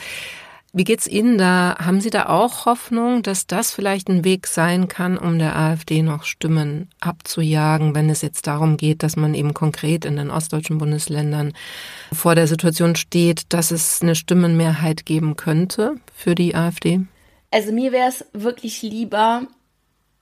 [0.77, 1.75] wie geht's Ihnen da?
[1.79, 6.03] Haben Sie da auch Hoffnung, dass das vielleicht ein Weg sein kann, um der AfD
[6.03, 10.77] noch Stimmen abzujagen, wenn es jetzt darum geht, dass man eben konkret in den ostdeutschen
[10.77, 11.55] Bundesländern
[12.13, 17.01] vor der Situation steht, dass es eine Stimmenmehrheit geben könnte für die AfD?
[17.51, 19.47] Also mir wäre es wirklich lieber,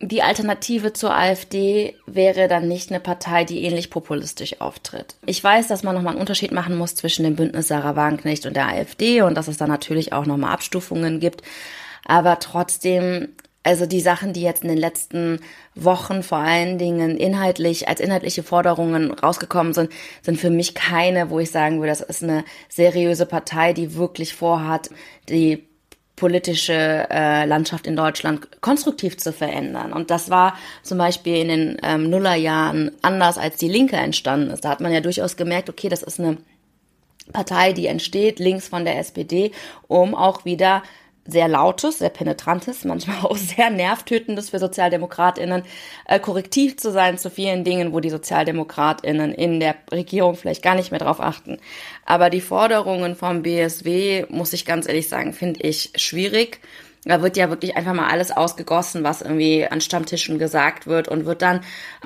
[0.09, 5.17] die Alternative zur AfD wäre dann nicht eine Partei, die ähnlich populistisch auftritt.
[5.27, 8.55] Ich weiß, dass man nochmal einen Unterschied machen muss zwischen dem Bündnis Sarah Wagenknecht und
[8.55, 11.43] der AfD und dass es da natürlich auch nochmal Abstufungen gibt.
[12.05, 13.29] Aber trotzdem,
[13.63, 15.41] also die Sachen, die jetzt in den letzten
[15.75, 19.91] Wochen vor allen Dingen inhaltlich, als inhaltliche Forderungen rausgekommen sind,
[20.23, 24.35] sind für mich keine, wo ich sagen würde, das ist eine seriöse Partei, die wirklich
[24.35, 24.91] vorhat,
[25.29, 25.65] die
[26.17, 29.93] politische äh, Landschaft in Deutschland konstruktiv zu verändern.
[29.93, 34.65] Und das war zum Beispiel in den ähm, Nullerjahren anders, als die Linke entstanden ist.
[34.65, 36.39] Da hat man ja durchaus gemerkt, okay, das ist eine
[37.33, 39.51] Partei, die entsteht links von der SPD,
[39.89, 40.83] um auch wieder
[41.27, 45.63] sehr lautes, sehr penetrantes, manchmal auch sehr nervtötendes für SozialdemokratInnen,
[46.07, 50.75] äh, korrektiv zu sein zu vielen Dingen, wo die SozialdemokratInnen in der Regierung vielleicht gar
[50.75, 51.59] nicht mehr drauf achten.
[52.05, 56.61] Aber die Forderungen vom BSW, muss ich ganz ehrlich sagen, finde ich schwierig.
[57.07, 61.27] Da wird ja wirklich einfach mal alles ausgegossen, was irgendwie an Stammtischen gesagt wird und
[61.27, 61.61] wird dann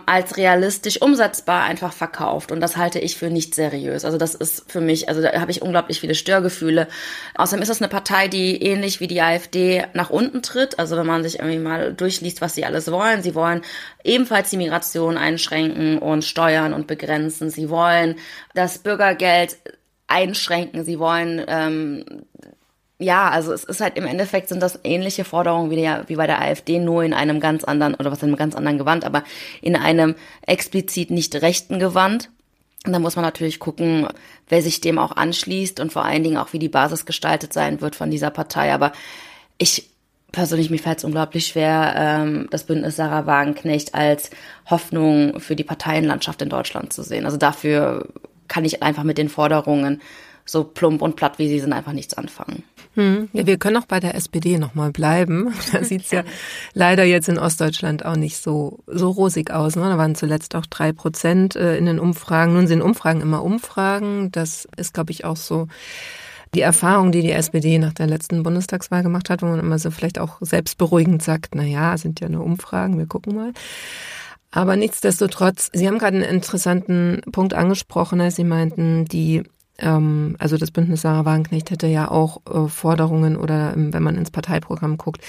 [0.07, 2.51] als realistisch umsetzbar einfach verkauft.
[2.51, 4.05] Und das halte ich für nicht seriös.
[4.05, 6.89] Also das ist für mich, also da habe ich unglaublich viele Störgefühle.
[7.37, 10.81] Außerdem ist das eine Partei, die ähnlich wie die AfD nach unten tritt.
[10.81, 13.23] Also wenn man sich irgendwie mal durchliest, was sie alles wollen.
[13.23, 13.63] Sie wollen
[14.03, 17.51] ebenfalls die Migration einschränken und steuern und begrenzen.
[17.51, 18.17] Sie wollen
[18.55, 19.59] das Bürgergeld
[20.09, 20.85] einschränken.
[20.85, 22.05] Sie wollen ähm,
[22.99, 26.27] ja, also es ist halt im Endeffekt sind das ähnliche Forderungen wie, der, wie bei
[26.27, 29.23] der AfD, nur in einem ganz anderen, oder was in einem ganz anderen Gewand, aber
[29.63, 32.31] in einem explizit nicht rechten Gewand.
[32.85, 34.09] Und da muss man natürlich gucken,
[34.49, 37.81] wer sich dem auch anschließt und vor allen Dingen auch, wie die Basis gestaltet sein
[37.81, 38.73] wird von dieser Partei.
[38.73, 38.93] Aber
[39.59, 39.91] ich
[40.33, 44.31] persönlich, mir fällt es unglaublich schwer, ähm, das Bündnis Sarah Wagenknecht als
[44.69, 47.27] Hoffnung für die Parteienlandschaft in Deutschland zu sehen.
[47.27, 48.09] Also dafür
[48.49, 50.01] kann ich einfach mit den Forderungen
[50.51, 52.65] so plump und platt wie sie sind, einfach nichts anfangen.
[52.95, 53.29] Hm.
[53.33, 55.55] Ja, wir können auch bei der SPD nochmal bleiben.
[55.73, 56.25] Da sieht's ja
[56.73, 59.77] leider jetzt in Ostdeutschland auch nicht so, so rosig aus.
[59.77, 59.83] Ne?
[59.83, 62.55] Da waren zuletzt auch drei Prozent äh, in den Umfragen.
[62.55, 64.33] Nun sind Umfragen immer Umfragen.
[64.33, 65.69] Das ist, glaube ich, auch so
[66.55, 69.91] die Erfahrung, die die SPD nach der letzten Bundestagswahl gemacht hat, wo man immer so
[69.91, 73.53] vielleicht auch selbstberuhigend sagt, na ja, sind ja nur Umfragen, wir gucken mal.
[74.51, 79.43] Aber nichtsdestotrotz, Sie haben gerade einen interessanten Punkt angesprochen, als Sie meinten, die
[79.79, 84.17] ähm, also das Bündnis Sarah Wagenknecht hätte ja auch äh, Forderungen oder ähm, wenn man
[84.17, 85.23] ins Parteiprogramm guckt,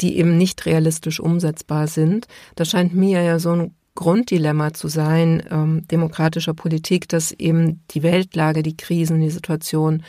[0.00, 2.26] die eben nicht realistisch umsetzbar sind.
[2.54, 8.04] Das scheint mir ja so ein Grunddilemma zu sein, ähm, demokratischer Politik, dass eben die
[8.04, 10.04] Weltlage, die Krisen, die Situation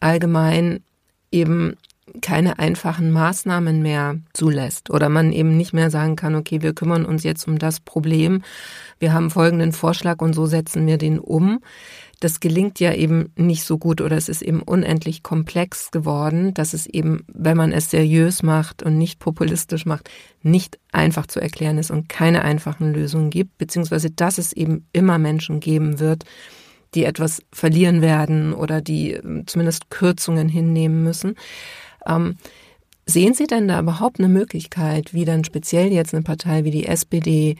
[0.00, 0.80] allgemein
[1.30, 1.74] eben
[2.22, 7.04] keine einfachen Maßnahmen mehr zulässt oder man eben nicht mehr sagen kann, okay, wir kümmern
[7.04, 8.42] uns jetzt um das Problem,
[8.98, 11.60] wir haben folgenden Vorschlag und so setzen wir den um.
[12.20, 16.74] Das gelingt ja eben nicht so gut oder es ist eben unendlich komplex geworden, dass
[16.74, 20.10] es eben, wenn man es seriös macht und nicht populistisch macht,
[20.42, 25.18] nicht einfach zu erklären ist und keine einfachen Lösungen gibt, beziehungsweise dass es eben immer
[25.18, 26.24] Menschen geben wird,
[26.94, 31.34] die etwas verlieren werden oder die ähm, zumindest Kürzungen hinnehmen müssen.
[32.06, 32.36] Ähm,
[33.06, 36.86] sehen Sie denn da überhaupt eine Möglichkeit, wie dann speziell jetzt eine Partei wie die
[36.86, 37.56] SPD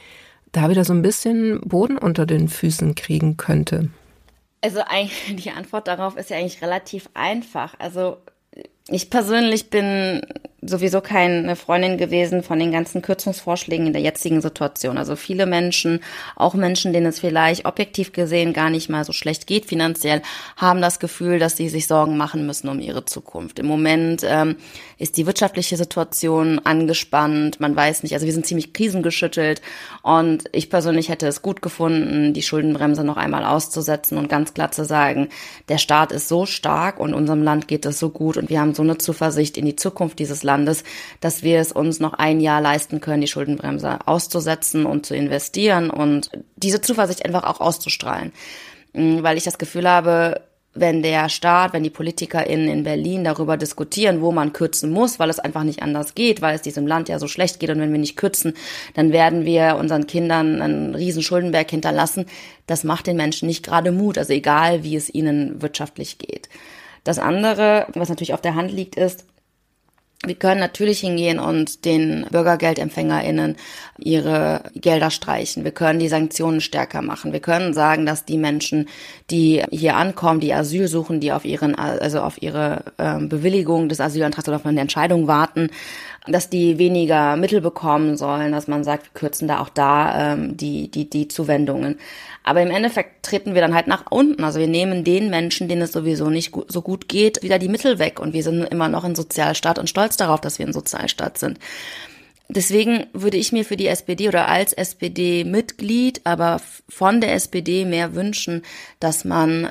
[0.53, 3.91] da wieder so ein bisschen Boden unter den Füßen kriegen könnte?
[4.61, 7.75] Also eigentlich, die Antwort darauf ist ja eigentlich relativ einfach.
[7.79, 8.19] Also
[8.89, 10.23] ich persönlich bin
[10.61, 14.99] sowieso keine Freundin gewesen von den ganzen Kürzungsvorschlägen in der jetzigen Situation.
[14.99, 16.01] Also viele Menschen,
[16.35, 20.21] auch Menschen, denen es vielleicht objektiv gesehen gar nicht mal so schlecht geht finanziell,
[20.57, 23.61] haben das Gefühl, dass sie sich Sorgen machen müssen um ihre Zukunft.
[23.61, 24.57] Im Moment ähm,
[24.99, 27.61] ist die wirtschaftliche Situation angespannt.
[27.61, 29.63] Man weiß nicht, also wir sind ziemlich krisengeschüttelt
[30.03, 34.73] und ich persönlich hätte es gut gefunden, die Schuldenbremse noch einmal auszusetzen und ganz klar
[34.73, 35.29] zu sagen,
[35.69, 38.75] der Staat ist so stark und unserem Land geht es so gut und wir haben
[38.75, 40.83] so eine Zuversicht in die Zukunft dieses Landes,
[41.21, 45.91] dass wir es uns noch ein Jahr leisten können, die Schuldenbremse auszusetzen und zu investieren
[45.91, 48.33] und diese Zuversicht einfach auch auszustrahlen.
[48.95, 50.41] Mm, weil ich das Gefühl habe,
[50.75, 55.31] wenn der Staat, wenn die PolitikerInnen in Berlin darüber diskutieren, wo man kürzen muss, weil
[55.31, 57.93] es einfach nicht anders geht, weil es diesem Land ja so schlecht geht und wenn
[57.93, 58.55] wir nicht kürzen,
[58.95, 62.27] dann werden wir unseren Kindern einen riesen Schuldenberg hinterlassen.
[62.67, 66.49] Das macht den Menschen nicht gerade Mut, also egal, wie es ihnen wirtschaftlich geht.
[67.05, 69.25] Das andere, was natürlich auf der Hand liegt, ist,
[70.27, 73.55] wir können natürlich hingehen und den BürgergeldempfängerInnen
[73.99, 75.63] ihre Gelder streichen.
[75.63, 77.33] Wir können die Sanktionen stärker machen.
[77.33, 78.89] Wir können sagen, dass die Menschen,
[79.31, 84.01] die hier ankommen, die Asyl suchen, die auf ihren, also auf ihre äh, Bewilligung des
[84.01, 85.71] Asylantrags oder auf eine Entscheidung warten,
[86.31, 90.57] dass die weniger Mittel bekommen sollen, dass man sagt, wir kürzen da auch da ähm,
[90.57, 91.99] die, die, die Zuwendungen.
[92.45, 94.45] Aber im Endeffekt treten wir dann halt nach unten.
[94.45, 97.99] Also wir nehmen den Menschen, denen es sowieso nicht so gut geht, wieder die Mittel
[97.99, 98.21] weg.
[98.21, 101.59] Und wir sind immer noch ein Sozialstaat und stolz darauf, dass wir ein Sozialstaat sind.
[102.49, 108.15] Deswegen würde ich mir für die SPD oder als SPD-Mitglied, aber von der SPD mehr
[108.15, 108.63] wünschen,
[109.01, 109.69] dass man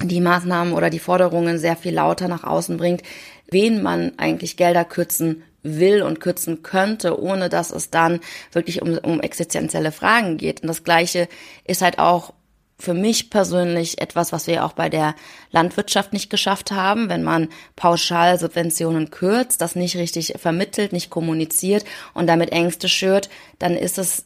[0.00, 3.02] die Maßnahmen oder die Forderungen sehr viel lauter nach außen bringt,
[3.50, 8.20] wen man eigentlich Gelder kürzen will und kürzen könnte, ohne dass es dann
[8.52, 10.62] wirklich um, um existenzielle Fragen geht.
[10.62, 11.28] Und das Gleiche
[11.64, 12.32] ist halt auch
[12.80, 15.14] für mich persönlich etwas, was wir auch bei der
[15.50, 21.84] Landwirtschaft nicht geschafft haben, wenn man pauschal Subventionen kürzt, das nicht richtig vermittelt, nicht kommuniziert
[22.14, 24.24] und damit Ängste schürt, dann ist es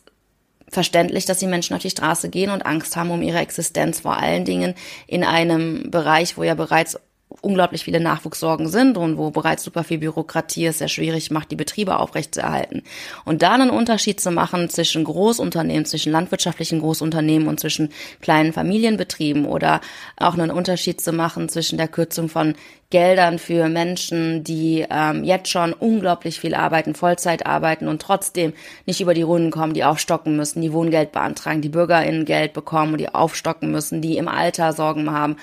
[0.68, 4.16] verständlich, dass die Menschen auf die Straße gehen und Angst haben um ihre Existenz, vor
[4.16, 4.74] allen Dingen
[5.06, 6.98] in einem Bereich, wo ja bereits
[7.44, 11.56] unglaublich viele Nachwuchssorgen sind und wo bereits super viel Bürokratie es sehr schwierig macht, die
[11.56, 12.82] Betriebe aufrechtzuerhalten.
[13.24, 19.44] Und da einen Unterschied zu machen zwischen Großunternehmen, zwischen landwirtschaftlichen Großunternehmen und zwischen kleinen Familienbetrieben
[19.44, 19.80] oder
[20.16, 22.54] auch einen Unterschied zu machen zwischen der Kürzung von
[22.90, 28.52] Geldern für Menschen, die ähm, jetzt schon unglaublich viel arbeiten, Vollzeit arbeiten und trotzdem
[28.86, 32.92] nicht über die Runden kommen, die aufstocken müssen, die Wohngeld beantragen, die BürgerInnen Geld bekommen
[32.92, 35.36] und die aufstocken müssen, die im Alter Sorgen haben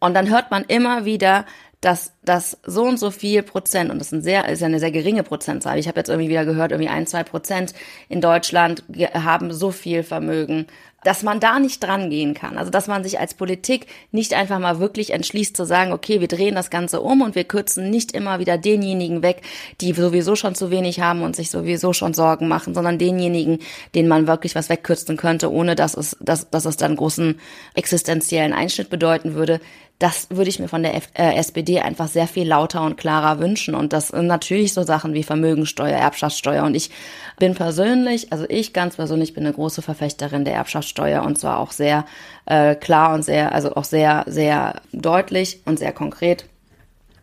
[0.00, 1.46] und dann hört man immer wieder,
[1.80, 4.90] dass das so und so viel Prozent, und das ist, ein sehr, ist eine sehr
[4.90, 7.74] geringe Prozentzahl, ich habe jetzt irgendwie wieder gehört, irgendwie ein, zwei Prozent
[8.08, 8.82] in Deutschland
[9.14, 10.66] haben so viel Vermögen,
[11.04, 12.58] dass man da nicht dran gehen kann.
[12.58, 16.26] Also dass man sich als Politik nicht einfach mal wirklich entschließt zu sagen, okay, wir
[16.26, 19.42] drehen das Ganze um und wir kürzen nicht immer wieder denjenigen weg,
[19.80, 23.60] die sowieso schon zu wenig haben und sich sowieso schon Sorgen machen, sondern denjenigen,
[23.94, 27.38] denen man wirklich was wegkürzen könnte, ohne dass es, dass, dass es dann großen
[27.74, 29.60] existenziellen Einschnitt bedeuten würde
[29.98, 33.38] das würde ich mir von der F äh, SPD einfach sehr viel lauter und klarer
[33.38, 33.74] wünschen.
[33.74, 36.64] Und das sind natürlich so Sachen wie Vermögensteuer, Erbschaftssteuer.
[36.64, 36.90] Und ich
[37.38, 41.72] bin persönlich, also ich ganz persönlich bin eine große Verfechterin der Erbschaftssteuer und zwar auch
[41.72, 42.04] sehr
[42.44, 46.44] äh, klar und sehr, also auch sehr, sehr deutlich und sehr konkret.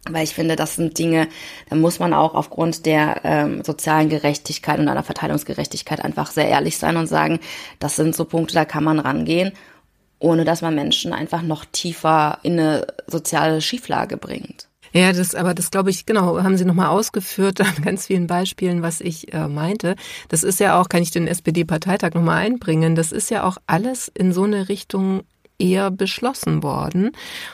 [0.10, 1.28] Weil ich finde, das sind Dinge,
[1.70, 6.78] da muss man auch aufgrund der ähm, sozialen Gerechtigkeit und einer Verteilungsgerechtigkeit einfach sehr ehrlich
[6.78, 7.40] sein und sagen,
[7.80, 9.54] das sind so Punkte, da kann man rangehen
[10.24, 14.70] ohne dass man Menschen einfach noch tiefer in eine soziale Schieflage bringt.
[14.94, 18.82] Ja, das, aber das glaube ich, genau, haben Sie nochmal ausgeführt an ganz vielen Beispielen,
[18.82, 19.96] was ich äh, meinte.
[20.30, 24.08] Das ist ja auch, kann ich den SPD-Parteitag nochmal einbringen, das ist ja auch alles
[24.08, 25.24] in so eine Richtung
[25.60, 27.12] eher beschlossen worden.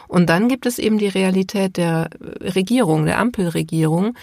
[0.07, 4.15] Und dann gibt es eben die Realität der Regierung, der Ampelregierung,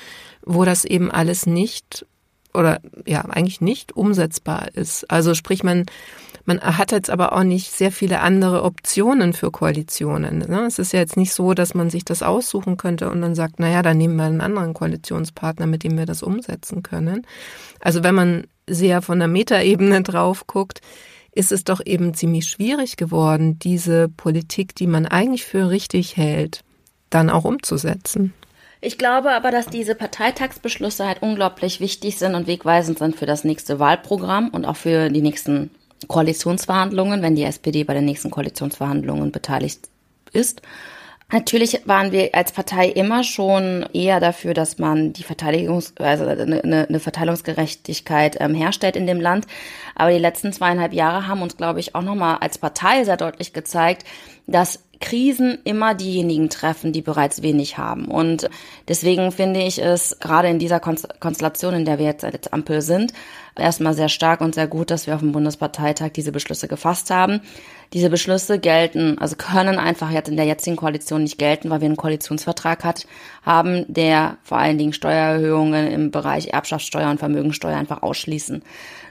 [0.44, 2.06] wo das eben alles nicht
[2.54, 5.11] oder ja, eigentlich nicht umsetzbar ist.
[5.11, 5.85] Also sprich, man
[6.46, 10.38] Man hat jetzt aber auch nicht sehr viele andere Optionen für Koalitionen.
[10.38, 10.64] Ne?
[10.66, 13.59] Es ist ja jetzt nicht so, dass man sich das aussuchen könnte und dann sagt,
[13.59, 17.26] naja, dann nehmen wir einen anderen Koalitionspartner, mit dem wir das umsetzen können.
[17.80, 20.80] Also wenn man sehr von der Metaebene drauf guckt,
[21.32, 26.62] ist es doch eben ziemlich schwierig geworden, diese Politik, die man eigentlich für richtig hält,
[27.11, 28.32] dann auch umzusetzen.
[28.80, 33.42] Ich glaube aber, dass diese Parteitagsbeschlüsse halt unglaublich wichtig sind und wegweisend sind für das
[33.42, 35.70] nächste Wahlprogramm und auch für die nächsten
[36.09, 39.88] Koalitionsverhandlungen, wenn die SPD bei den nächsten Koalitionsverhandlungen beteiligt
[40.33, 40.62] ist.
[41.33, 46.87] Natürlich waren wir als Partei immer schon eher dafür, dass man die Verteidigungs-, also eine,
[46.88, 49.47] eine Verteilungsgerechtigkeit ähm, herstellt in dem Land.
[49.97, 53.53] Aber die letzten zweieinhalb Jahre haben uns, glaube ich, auch nochmal als Partei sehr deutlich
[53.53, 54.05] gezeigt,
[54.47, 58.06] dass Krisen immer diejenigen treffen, die bereits wenig haben.
[58.06, 58.48] Und
[58.88, 63.12] deswegen finde ich es gerade in dieser Konstellation, in der wir jetzt als Ampel sind,
[63.59, 67.40] erstmal sehr stark und sehr gut, dass wir auf dem Bundesparteitag diese Beschlüsse gefasst haben.
[67.92, 71.87] Diese Beschlüsse gelten, also können einfach jetzt in der jetzigen Koalition nicht gelten, weil wir
[71.87, 73.06] einen Koalitionsvertrag hat,
[73.42, 78.62] haben, der vor allen Dingen Steuererhöhungen im Bereich Erbschaftssteuer und Vermögensteuer einfach ausschließen.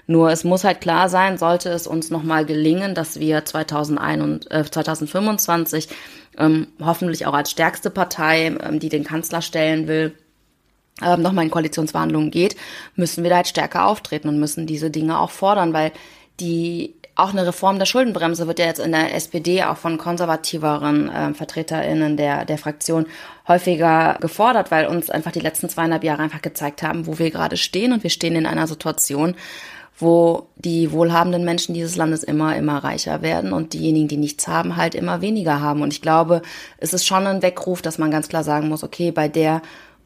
[0.07, 4.63] Nur es muss halt klar sein, sollte es uns nochmal gelingen, dass wir 2021, äh,
[4.63, 5.89] 2025
[6.37, 10.13] ähm, hoffentlich auch als stärkste Partei, ähm, die den Kanzler stellen will,
[11.01, 12.55] ähm, nochmal in Koalitionsverhandlungen geht,
[12.95, 15.91] müssen wir da halt stärker auftreten und müssen diese Dinge auch fordern, weil
[16.39, 21.09] die auch eine Reform der Schuldenbremse wird ja jetzt in der SPD auch von konservativeren
[21.09, 23.05] äh, VertreterInnen der, der Fraktion
[23.47, 27.55] häufiger gefordert, weil uns einfach die letzten zweieinhalb Jahre einfach gezeigt haben, wo wir gerade
[27.55, 27.93] stehen.
[27.93, 29.35] Und wir stehen in einer Situation,
[29.97, 34.75] wo die wohlhabenden Menschen dieses Landes immer, immer reicher werden und diejenigen, die nichts haben,
[34.75, 35.81] halt immer weniger haben.
[35.81, 36.41] Und ich glaube,
[36.77, 39.62] es ist schon ein Weckruf, dass man ganz klar sagen muss, okay, bei der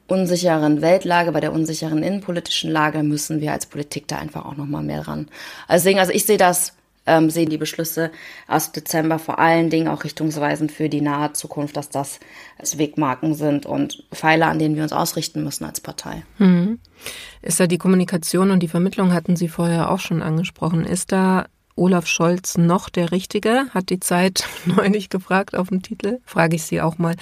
[0.07, 4.83] unsicheren Weltlage, bei der unsicheren innenpolitischen Lage müssen wir als Politik da einfach auch nochmal
[4.83, 5.27] mehr ran.
[5.67, 6.73] Also deswegen, also ich sehe das
[7.09, 8.11] ähm, sehen die Beschlüsse
[8.47, 12.19] aus Dezember vor allen Dingen auch richtungsweisend für die nahe Zukunft, dass das
[12.77, 16.23] Wegmarken sind und Pfeiler, an denen wir uns ausrichten müssen als Partei.
[16.37, 16.79] Mhm.
[17.41, 20.85] Ist da die Kommunikation und die Vermittlung hatten Sie vorher auch schon angesprochen.
[20.85, 21.47] Ist da
[21.79, 23.67] Olaf Scholz noch der Richtige?
[23.73, 26.19] Hat die Zeit neulich gefragt auf dem Titel.
[26.25, 27.15] Frage ich Sie auch mal.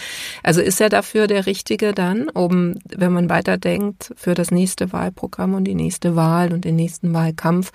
[0.43, 5.53] Also ist er dafür der Richtige dann, um, wenn man weiterdenkt, für das nächste Wahlprogramm
[5.53, 7.71] und die nächste Wahl und den nächsten Wahlkampf,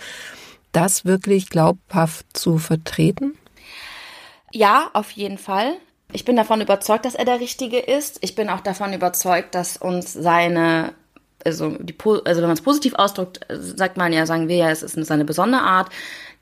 [0.73, 3.39] das wirklich glaubhaft zu vertreten?
[4.53, 5.75] Ja, auf jeden Fall.
[6.13, 8.19] Ich bin davon überzeugt, dass er der Richtige ist.
[8.21, 10.95] Ich bin auch davon überzeugt, dass uns seine
[11.45, 14.83] also, die, also wenn man es positiv ausdrückt, sagt man ja, sagen wir ja, es
[14.83, 15.89] ist seine besondere Art.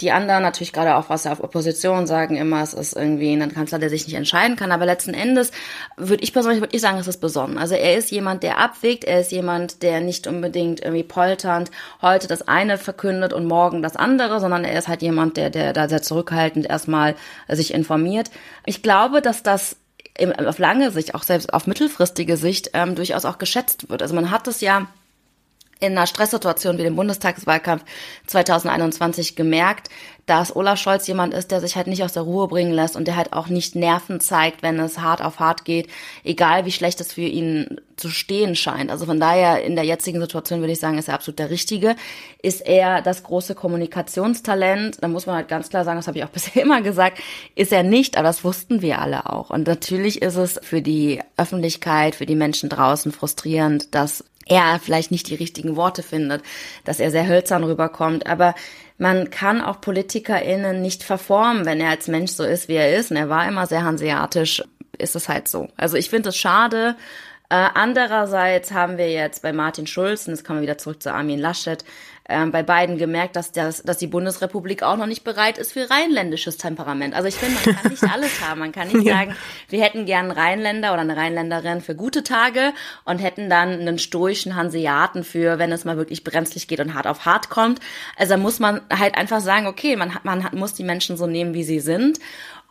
[0.01, 3.79] Die anderen natürlich gerade auch was auf Opposition sagen immer, es ist irgendwie ein Kanzler,
[3.79, 4.73] der sich nicht entscheiden kann.
[4.73, 5.51] Aber letzten Endes
[5.99, 7.59] würde ich persönlich würde ich sagen, es ist besonnen.
[7.59, 9.05] Also er ist jemand, der abwägt.
[9.05, 13.97] Er ist jemand, der nicht unbedingt irgendwie polternd heute das eine verkündet und morgen das
[13.97, 17.15] andere, sondern er ist halt jemand, der, der da sehr zurückhaltend erstmal
[17.49, 18.31] sich informiert.
[18.65, 19.77] Ich glaube, dass das
[20.44, 24.03] auf lange Sicht, auch selbst auf mittelfristige Sicht, ähm, durchaus auch geschätzt wird.
[24.03, 24.87] Also man hat es ja
[25.81, 27.85] in einer Stresssituation wie dem Bundestagswahlkampf
[28.27, 29.88] 2021 gemerkt,
[30.27, 33.09] dass Olaf Scholz jemand ist, der sich halt nicht aus der Ruhe bringen lässt und
[33.09, 35.88] der halt auch nicht Nerven zeigt, wenn es hart auf hart geht,
[36.23, 38.90] egal wie schlecht es für ihn zu stehen scheint.
[38.90, 41.97] Also von daher in der jetzigen Situation würde ich sagen, ist er absolut der Richtige.
[42.43, 45.03] Ist er das große Kommunikationstalent?
[45.03, 47.19] Da muss man halt ganz klar sagen, das habe ich auch bisher immer gesagt,
[47.57, 49.51] ist er nicht, aber das wussten wir alle auch.
[49.51, 55.11] Und natürlich ist es für die Öffentlichkeit, für die Menschen draußen frustrierend, dass er vielleicht
[55.11, 56.43] nicht die richtigen Worte findet,
[56.85, 58.27] dass er sehr hölzern rüberkommt.
[58.27, 58.55] Aber
[58.99, 63.11] man kann auch PolitikerInnen nicht verformen, wenn er als Mensch so ist, wie er ist.
[63.11, 64.63] Und er war immer sehr hanseatisch,
[64.99, 65.69] ist es halt so.
[65.77, 66.97] Also ich finde es schade.
[67.49, 71.13] Äh, andererseits haben wir jetzt bei Martin Schulz, und jetzt kommen wir wieder zurück zu
[71.13, 71.85] Armin Laschet,
[72.31, 75.90] ähm, bei beiden gemerkt, dass, das, dass die Bundesrepublik auch noch nicht bereit ist für
[75.90, 77.14] rheinländisches Temperament.
[77.14, 78.61] Also ich finde, man kann nicht alles haben.
[78.61, 79.16] Man kann nicht ja.
[79.16, 79.37] sagen,
[79.69, 82.73] wir hätten gern einen Rheinländer oder eine Rheinländerin für gute Tage
[83.05, 87.07] und hätten dann einen stoischen Hanseaten für, wenn es mal wirklich brenzlig geht und hart
[87.07, 87.81] auf hart kommt.
[88.16, 91.16] Also da muss man halt einfach sagen, okay, man, hat, man hat, muss die Menschen
[91.16, 92.21] so nehmen, wie sie sind.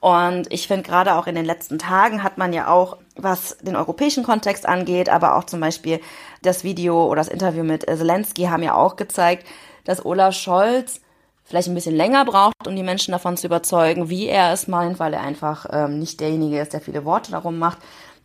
[0.01, 3.75] Und ich finde gerade auch in den letzten Tagen hat man ja auch, was den
[3.75, 5.99] europäischen Kontext angeht, aber auch zum Beispiel
[6.41, 9.45] das Video oder das Interview mit Zelensky haben ja auch gezeigt,
[9.83, 11.01] dass Olaf Scholz
[11.43, 14.99] vielleicht ein bisschen länger braucht, um die Menschen davon zu überzeugen, wie er es meint,
[14.99, 17.79] weil er einfach ähm, nicht derjenige ist, der viele Worte darum macht,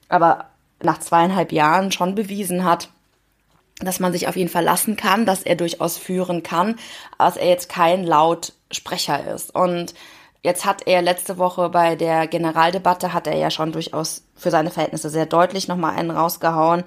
[0.09, 0.47] aber
[0.81, 2.91] nach zweieinhalb Jahren schon bewiesen hat,
[3.81, 6.77] dass man sich auf ihn verlassen kann, dass er durchaus führen kann,
[7.19, 9.55] dass er jetzt kein Lautsprecher ist.
[9.55, 9.95] Und
[10.45, 14.71] Jetzt hat er letzte Woche bei der Generaldebatte hat er ja schon durchaus für seine
[14.71, 16.85] Verhältnisse sehr deutlich nochmal einen rausgehauen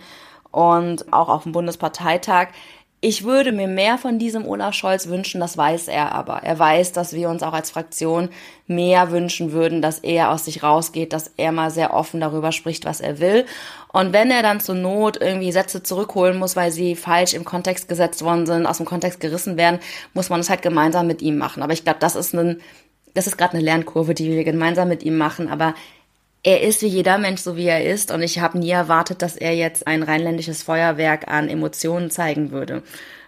[0.52, 2.50] und auch auf dem Bundesparteitag.
[3.02, 6.44] Ich würde mir mehr von diesem Olaf Scholz wünschen, das weiß er aber.
[6.44, 8.30] Er weiß, dass wir uns auch als Fraktion
[8.68, 12.86] mehr wünschen würden, dass er aus sich rausgeht, dass er mal sehr offen darüber spricht,
[12.86, 13.46] was er will.
[13.92, 17.90] Und wenn er dann zur Not irgendwie Sätze zurückholen muss, weil sie falsch im Kontext
[17.90, 19.80] gesetzt worden sind, aus dem Kontext gerissen werden,
[20.14, 21.64] muss man es halt gemeinsam mit ihm machen.
[21.64, 22.62] Aber ich glaube, das ist ein,
[23.18, 25.50] das ist gerade eine Lernkurve, die wir gemeinsam mit ihm machen.
[25.50, 25.74] Aber
[26.44, 28.12] er ist wie jeder Mensch, so wie er ist.
[28.12, 32.84] Und ich habe nie erwartet, dass er jetzt ein rheinländisches Feuerwerk an Emotionen zeigen würde.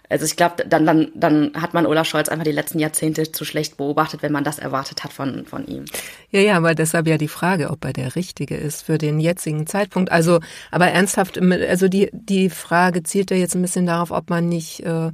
[0.08, 3.44] Also ich glaube, dann, dann, dann hat man Olaf Scholz einfach die letzten Jahrzehnte zu
[3.44, 5.84] schlecht beobachtet, wenn man das erwartet hat von, von ihm.
[6.30, 9.66] Ja, ja, aber deshalb ja die Frage, ob er der Richtige ist für den jetzigen
[9.66, 10.10] Zeitpunkt.
[10.10, 14.48] Also, aber ernsthaft, also die, die Frage zielt ja jetzt ein bisschen darauf, ob man
[14.48, 15.10] nicht, äh,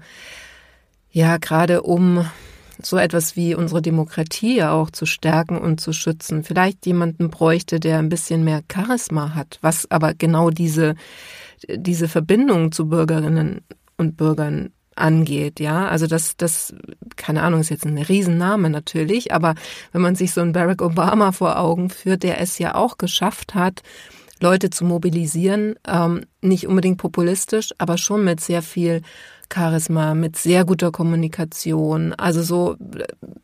[1.12, 2.26] ja, gerade um
[2.82, 7.98] so etwas wie unsere Demokratie auch zu stärken und zu schützen, vielleicht jemanden bräuchte, der
[7.98, 10.94] ein bisschen mehr Charisma hat, was aber genau diese,
[11.68, 13.62] diese Verbindung zu Bürgerinnen
[13.96, 15.88] und Bürgern angeht, ja.
[15.88, 16.74] Also das, das,
[17.16, 19.54] keine Ahnung, ist jetzt ein Riesenname natürlich, aber
[19.92, 23.54] wenn man sich so einen Barack Obama vor Augen führt, der es ja auch geschafft
[23.54, 23.82] hat,
[24.40, 29.02] Leute zu mobilisieren, ähm, nicht unbedingt populistisch, aber schon mit sehr viel
[29.52, 32.12] Charisma, mit sehr guter Kommunikation.
[32.14, 32.76] Also so,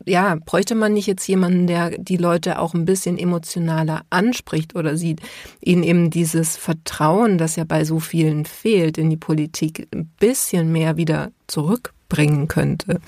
[0.05, 4.97] ja, bräuchte man nicht jetzt jemanden, der die Leute auch ein bisschen emotionaler anspricht oder
[4.97, 5.21] sieht,
[5.61, 10.71] ihnen eben dieses Vertrauen, das ja bei so vielen fehlt in die Politik, ein bisschen
[10.71, 12.99] mehr wieder zurückbringen könnte.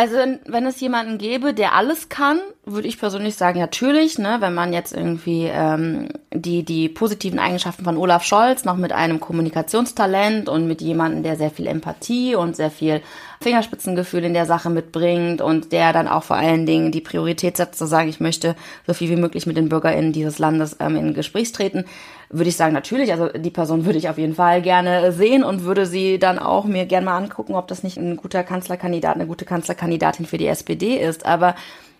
[0.00, 4.54] Also wenn, es jemanden gäbe, der alles kann, würde ich persönlich sagen, natürlich, ne, wenn
[4.54, 10.48] man jetzt irgendwie ähm, die, die positiven Eigenschaften von Olaf Scholz noch mit einem Kommunikationstalent
[10.48, 13.02] und mit jemandem, der sehr viel Empathie und sehr viel
[13.42, 17.78] Fingerspitzengefühl in der Sache mitbringt und der dann auch vor allen Dingen die Priorität setzt,
[17.78, 21.12] zu sagen, ich möchte so viel wie möglich mit den BürgerInnen dieses Landes ähm, in
[21.12, 21.84] Gesprächs treten,
[22.30, 25.64] würde ich sagen, natürlich, also die Person würde ich auf jeden Fall gerne sehen und
[25.64, 29.26] würde sie dann auch mir gerne mal angucken, ob das nicht ein guter Kanzlerkandidat, eine
[29.26, 31.26] gute Kanzlerkandidatin für die SPD ist.
[31.26, 31.56] Aber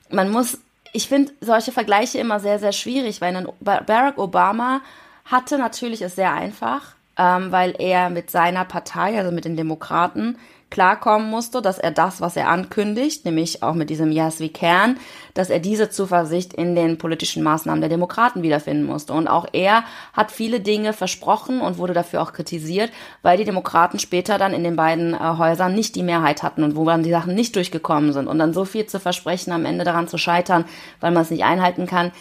[0.08, 0.58] man muss,
[0.92, 4.82] ich finde solche Vergleiche immer sehr, sehr schwierig, weil Barack Obama
[5.24, 10.38] hatte natürlich es sehr einfach, ähm, weil er mit seiner Partei, also mit den Demokraten,
[10.70, 14.98] klarkommen musste, dass er das, was er ankündigt, nämlich auch mit diesem Yes, we can,
[15.34, 19.12] dass er diese Zuversicht in den politischen Maßnahmen der Demokraten wiederfinden musste.
[19.12, 22.90] Und auch er hat viele Dinge versprochen und wurde dafür auch kritisiert,
[23.22, 26.76] weil die Demokraten später dann in den beiden äh, Häusern nicht die Mehrheit hatten und
[26.76, 28.28] wo dann die Sachen nicht durchgekommen sind.
[28.28, 30.64] Und dann so viel zu versprechen, am Ende daran zu scheitern,
[31.00, 32.12] weil man es nicht einhalten kann,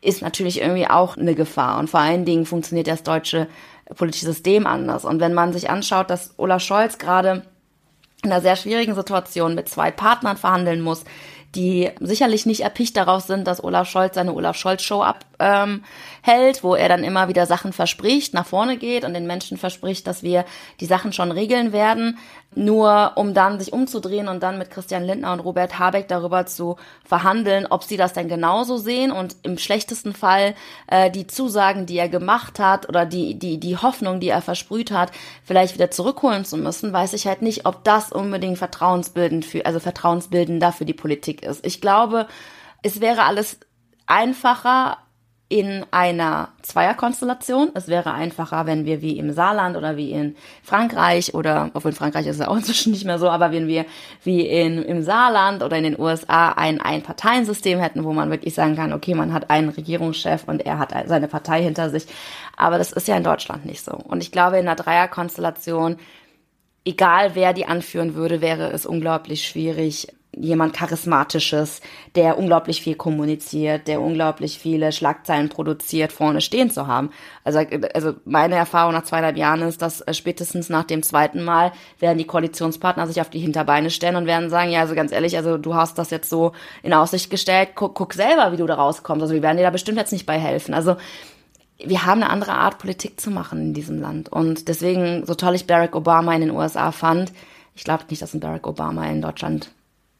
[0.00, 1.78] ist natürlich irgendwie auch eine Gefahr.
[1.78, 3.48] Und vor allen Dingen funktioniert das deutsche
[3.96, 5.04] politische System anders.
[5.04, 7.42] Und wenn man sich anschaut, dass Olaf Scholz gerade
[8.24, 11.04] in einer sehr schwierigen Situation mit zwei Partnern verhandeln muss,
[11.54, 15.82] die sicherlich nicht erpicht darauf sind, dass Olaf Scholz seine Olaf Scholz Show abhält, ähm,
[16.62, 20.22] wo er dann immer wieder Sachen verspricht, nach vorne geht und den Menschen verspricht, dass
[20.22, 20.44] wir
[20.80, 22.18] die Sachen schon regeln werden,
[22.54, 26.76] nur um dann sich umzudrehen und dann mit Christian Lindner und Robert Habeck darüber zu
[27.04, 30.54] verhandeln, ob sie das denn genauso sehen und im schlechtesten Fall
[30.86, 34.90] äh, die Zusagen, die er gemacht hat oder die die die Hoffnung, die er versprüht
[34.90, 35.10] hat,
[35.44, 39.80] vielleicht wieder zurückholen zu müssen, weiß ich halt nicht, ob das unbedingt vertrauensbildend für also
[39.80, 41.66] vertrauensbildender für die Politik ist.
[41.66, 42.28] Ich glaube,
[42.82, 43.58] es wäre alles
[44.06, 44.98] einfacher
[45.54, 47.70] in einer Zweierkonstellation.
[47.74, 50.34] Es wäre einfacher, wenn wir wie im Saarland oder wie in
[50.64, 53.84] Frankreich oder, obwohl in Frankreich ist es auch inzwischen nicht mehr so, aber wenn wir
[54.24, 58.74] wie in, im Saarland oder in den USA ein Ein-Parteien-System hätten, wo man wirklich sagen
[58.74, 62.06] kann, okay, man hat einen Regierungschef und er hat seine Partei hinter sich.
[62.56, 63.92] Aber das ist ja in Deutschland nicht so.
[63.92, 65.98] Und ich glaube, in einer Dreierkonstellation,
[66.84, 71.80] egal wer die anführen würde, wäre es unglaublich schwierig, jemand Charismatisches,
[72.14, 77.10] der unglaublich viel kommuniziert, der unglaublich viele Schlagzeilen produziert, vorne stehen zu haben.
[77.44, 77.60] Also,
[77.94, 82.18] also meine Erfahrung nach zweieinhalb Jahren ist, dass äh, spätestens nach dem zweiten Mal werden
[82.18, 85.58] die Koalitionspartner sich auf die Hinterbeine stellen und werden sagen, ja, also ganz ehrlich, also
[85.58, 89.22] du hast das jetzt so in Aussicht gestellt, guck, guck selber, wie du da rauskommst.
[89.22, 90.74] Also wir werden dir da bestimmt jetzt nicht bei helfen.
[90.74, 90.96] Also
[91.78, 94.30] wir haben eine andere Art, Politik zu machen in diesem Land.
[94.30, 97.32] Und deswegen, so toll ich Barack Obama in den USA fand,
[97.74, 99.70] ich glaube nicht, dass ein Barack Obama in Deutschland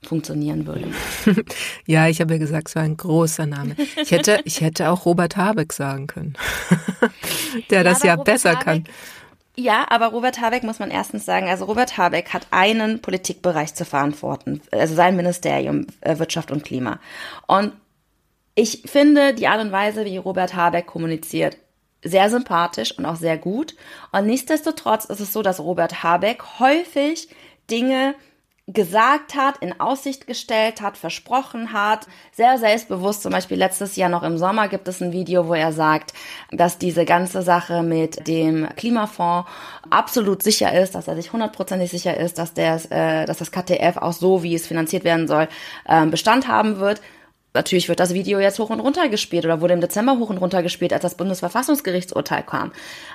[0.06, 0.88] funktionieren würde.
[1.86, 3.76] ja, ich habe ja gesagt, es war ein großer Name.
[4.00, 6.34] Ich hätte, ich hätte auch Robert Habeck sagen können,
[7.70, 8.84] der ja, das ja Robert besser Habeck, kann.
[9.56, 13.84] Ja, aber Robert Habeck muss man erstens sagen, also Robert Habeck hat einen Politikbereich zu
[13.84, 16.98] verantworten, also sein Ministerium äh, Wirtschaft und Klima.
[17.46, 17.72] Und
[18.56, 21.56] ich finde die Art und Weise, wie Robert Habeck kommuniziert,
[22.02, 23.74] sehr sympathisch und auch sehr gut.
[24.12, 27.28] Und nichtsdestotrotz ist es so, dass Robert Habeck häufig
[27.70, 28.14] Dinge
[28.66, 33.22] gesagt hat, in Aussicht gestellt hat, versprochen hat, sehr selbstbewusst.
[33.22, 36.14] Zum Beispiel letztes Jahr noch im Sommer gibt es ein Video, wo er sagt,
[36.50, 39.50] dass diese ganze Sache mit dem Klimafonds
[39.90, 43.98] absolut sicher ist, dass er sich hundertprozentig sicher ist, dass, der, äh, dass das KTF
[43.98, 45.48] auch so, wie es finanziert werden soll,
[45.84, 47.02] äh, Bestand haben wird.
[47.54, 50.38] Natürlich wird das Video jetzt hoch und runter gespielt oder wurde im Dezember hoch und
[50.38, 52.72] runter gespielt, als das Bundesverfassungsgerichtsurteil kam.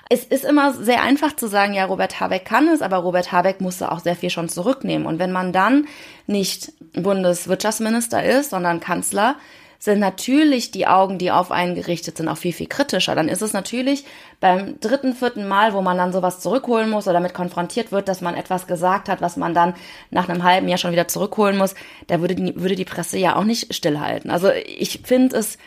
[0.09, 3.59] Es ist immer sehr einfach zu sagen, ja, Robert Habeck kann es, aber Robert Habeck
[3.59, 5.05] musste auch sehr viel schon zurücknehmen.
[5.07, 5.87] Und wenn man dann
[6.25, 9.35] nicht Bundeswirtschaftsminister ist, sondern Kanzler,
[9.79, 13.15] sind natürlich die Augen, die auf einen gerichtet sind, auch viel, viel kritischer.
[13.15, 14.03] Dann ist es natürlich
[14.41, 18.19] beim dritten, vierten Mal, wo man dann sowas zurückholen muss oder damit konfrontiert wird, dass
[18.19, 19.73] man etwas gesagt hat, was man dann
[20.11, 21.75] nach einem halben Jahr schon wieder zurückholen muss,
[22.07, 24.29] da würde die, würde die Presse ja auch nicht stillhalten.
[24.29, 25.57] Also ich finde es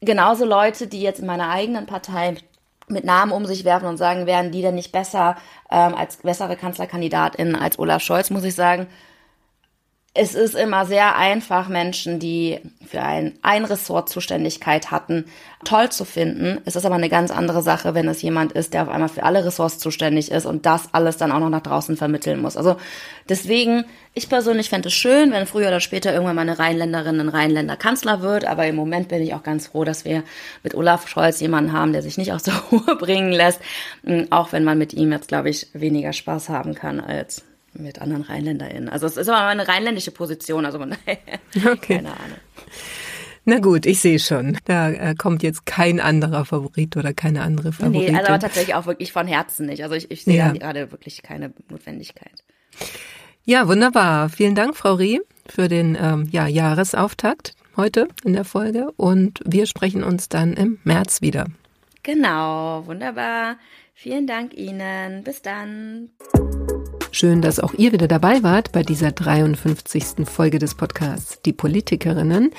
[0.00, 2.34] genauso Leute, die jetzt in meiner eigenen Partei
[2.88, 5.36] mit Namen um sich werfen und sagen, wären die denn nicht besser
[5.70, 8.88] ähm, als bessere Kanzlerkandidatin als Olaf Scholz, muss ich sagen,
[10.14, 15.24] es ist immer sehr einfach, Menschen, die für ein, ein Ressort Zuständigkeit hatten,
[15.64, 16.60] toll zu finden.
[16.66, 19.22] Es ist aber eine ganz andere Sache, wenn es jemand ist, der auf einmal für
[19.22, 22.58] alle Ressorts zuständig ist und das alles dann auch noch nach draußen vermitteln muss.
[22.58, 22.76] Also
[23.30, 27.30] deswegen, ich persönlich fände es schön, wenn früher oder später irgendwann mal eine Rheinländerin ein
[27.30, 30.24] Rheinländer Kanzler wird, aber im Moment bin ich auch ganz froh, dass wir
[30.62, 33.60] mit Olaf Scholz jemanden haben, der sich nicht aus der Ruhe bringen lässt,
[34.28, 37.44] auch wenn man mit ihm jetzt, glaube ich, weniger Spaß haben kann als
[37.74, 38.88] mit anderen RheinländerInnen.
[38.88, 40.92] Also es ist aber eine rheinländische Position, also von
[41.66, 41.96] okay.
[41.96, 42.38] keine Ahnung.
[43.44, 44.56] Na gut, ich sehe schon.
[44.64, 48.12] Da äh, kommt jetzt kein anderer Favorit oder keine andere Favoritin.
[48.12, 49.82] Nee, also aber tatsächlich auch wirklich von Herzen nicht.
[49.82, 50.52] Also ich, ich sehe ja.
[50.52, 52.44] gerade wirklich keine Notwendigkeit.
[53.44, 54.28] Ja, wunderbar.
[54.28, 55.18] Vielen Dank, Frau Reh,
[55.48, 58.92] für den ähm, ja, Jahresauftakt heute in der Folge.
[58.96, 61.46] Und wir sprechen uns dann im März wieder.
[62.04, 63.56] Genau, wunderbar.
[63.94, 65.24] Vielen Dank Ihnen.
[65.24, 66.10] Bis dann.
[67.14, 70.26] Schön, dass auch ihr wieder dabei wart bei dieser 53.
[70.26, 72.52] Folge des Podcasts Die Politikerinnen.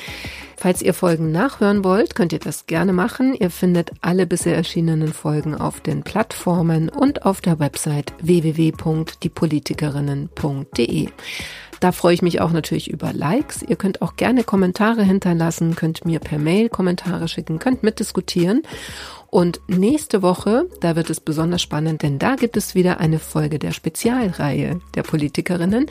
[0.57, 3.33] Falls ihr Folgen nachhören wollt, könnt ihr das gerne machen.
[3.33, 11.09] Ihr findet alle bisher erschienenen Folgen auf den Plattformen und auf der Website www.diepolitikerinnen.de.
[11.79, 13.63] Da freue ich mich auch natürlich über Likes.
[13.63, 18.61] Ihr könnt auch gerne Kommentare hinterlassen, könnt mir per Mail Kommentare schicken, könnt mitdiskutieren.
[19.33, 23.57] Und nächste Woche, da wird es besonders spannend, denn da gibt es wieder eine Folge
[23.57, 25.87] der Spezialreihe der Politikerinnen.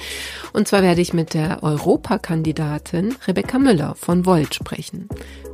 [0.53, 5.09] Und zwar werde ich mit der Europakandidatin Rebecca Müller von Volt sprechen.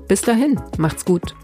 [0.07, 1.35] Bis dahin, macht's gut.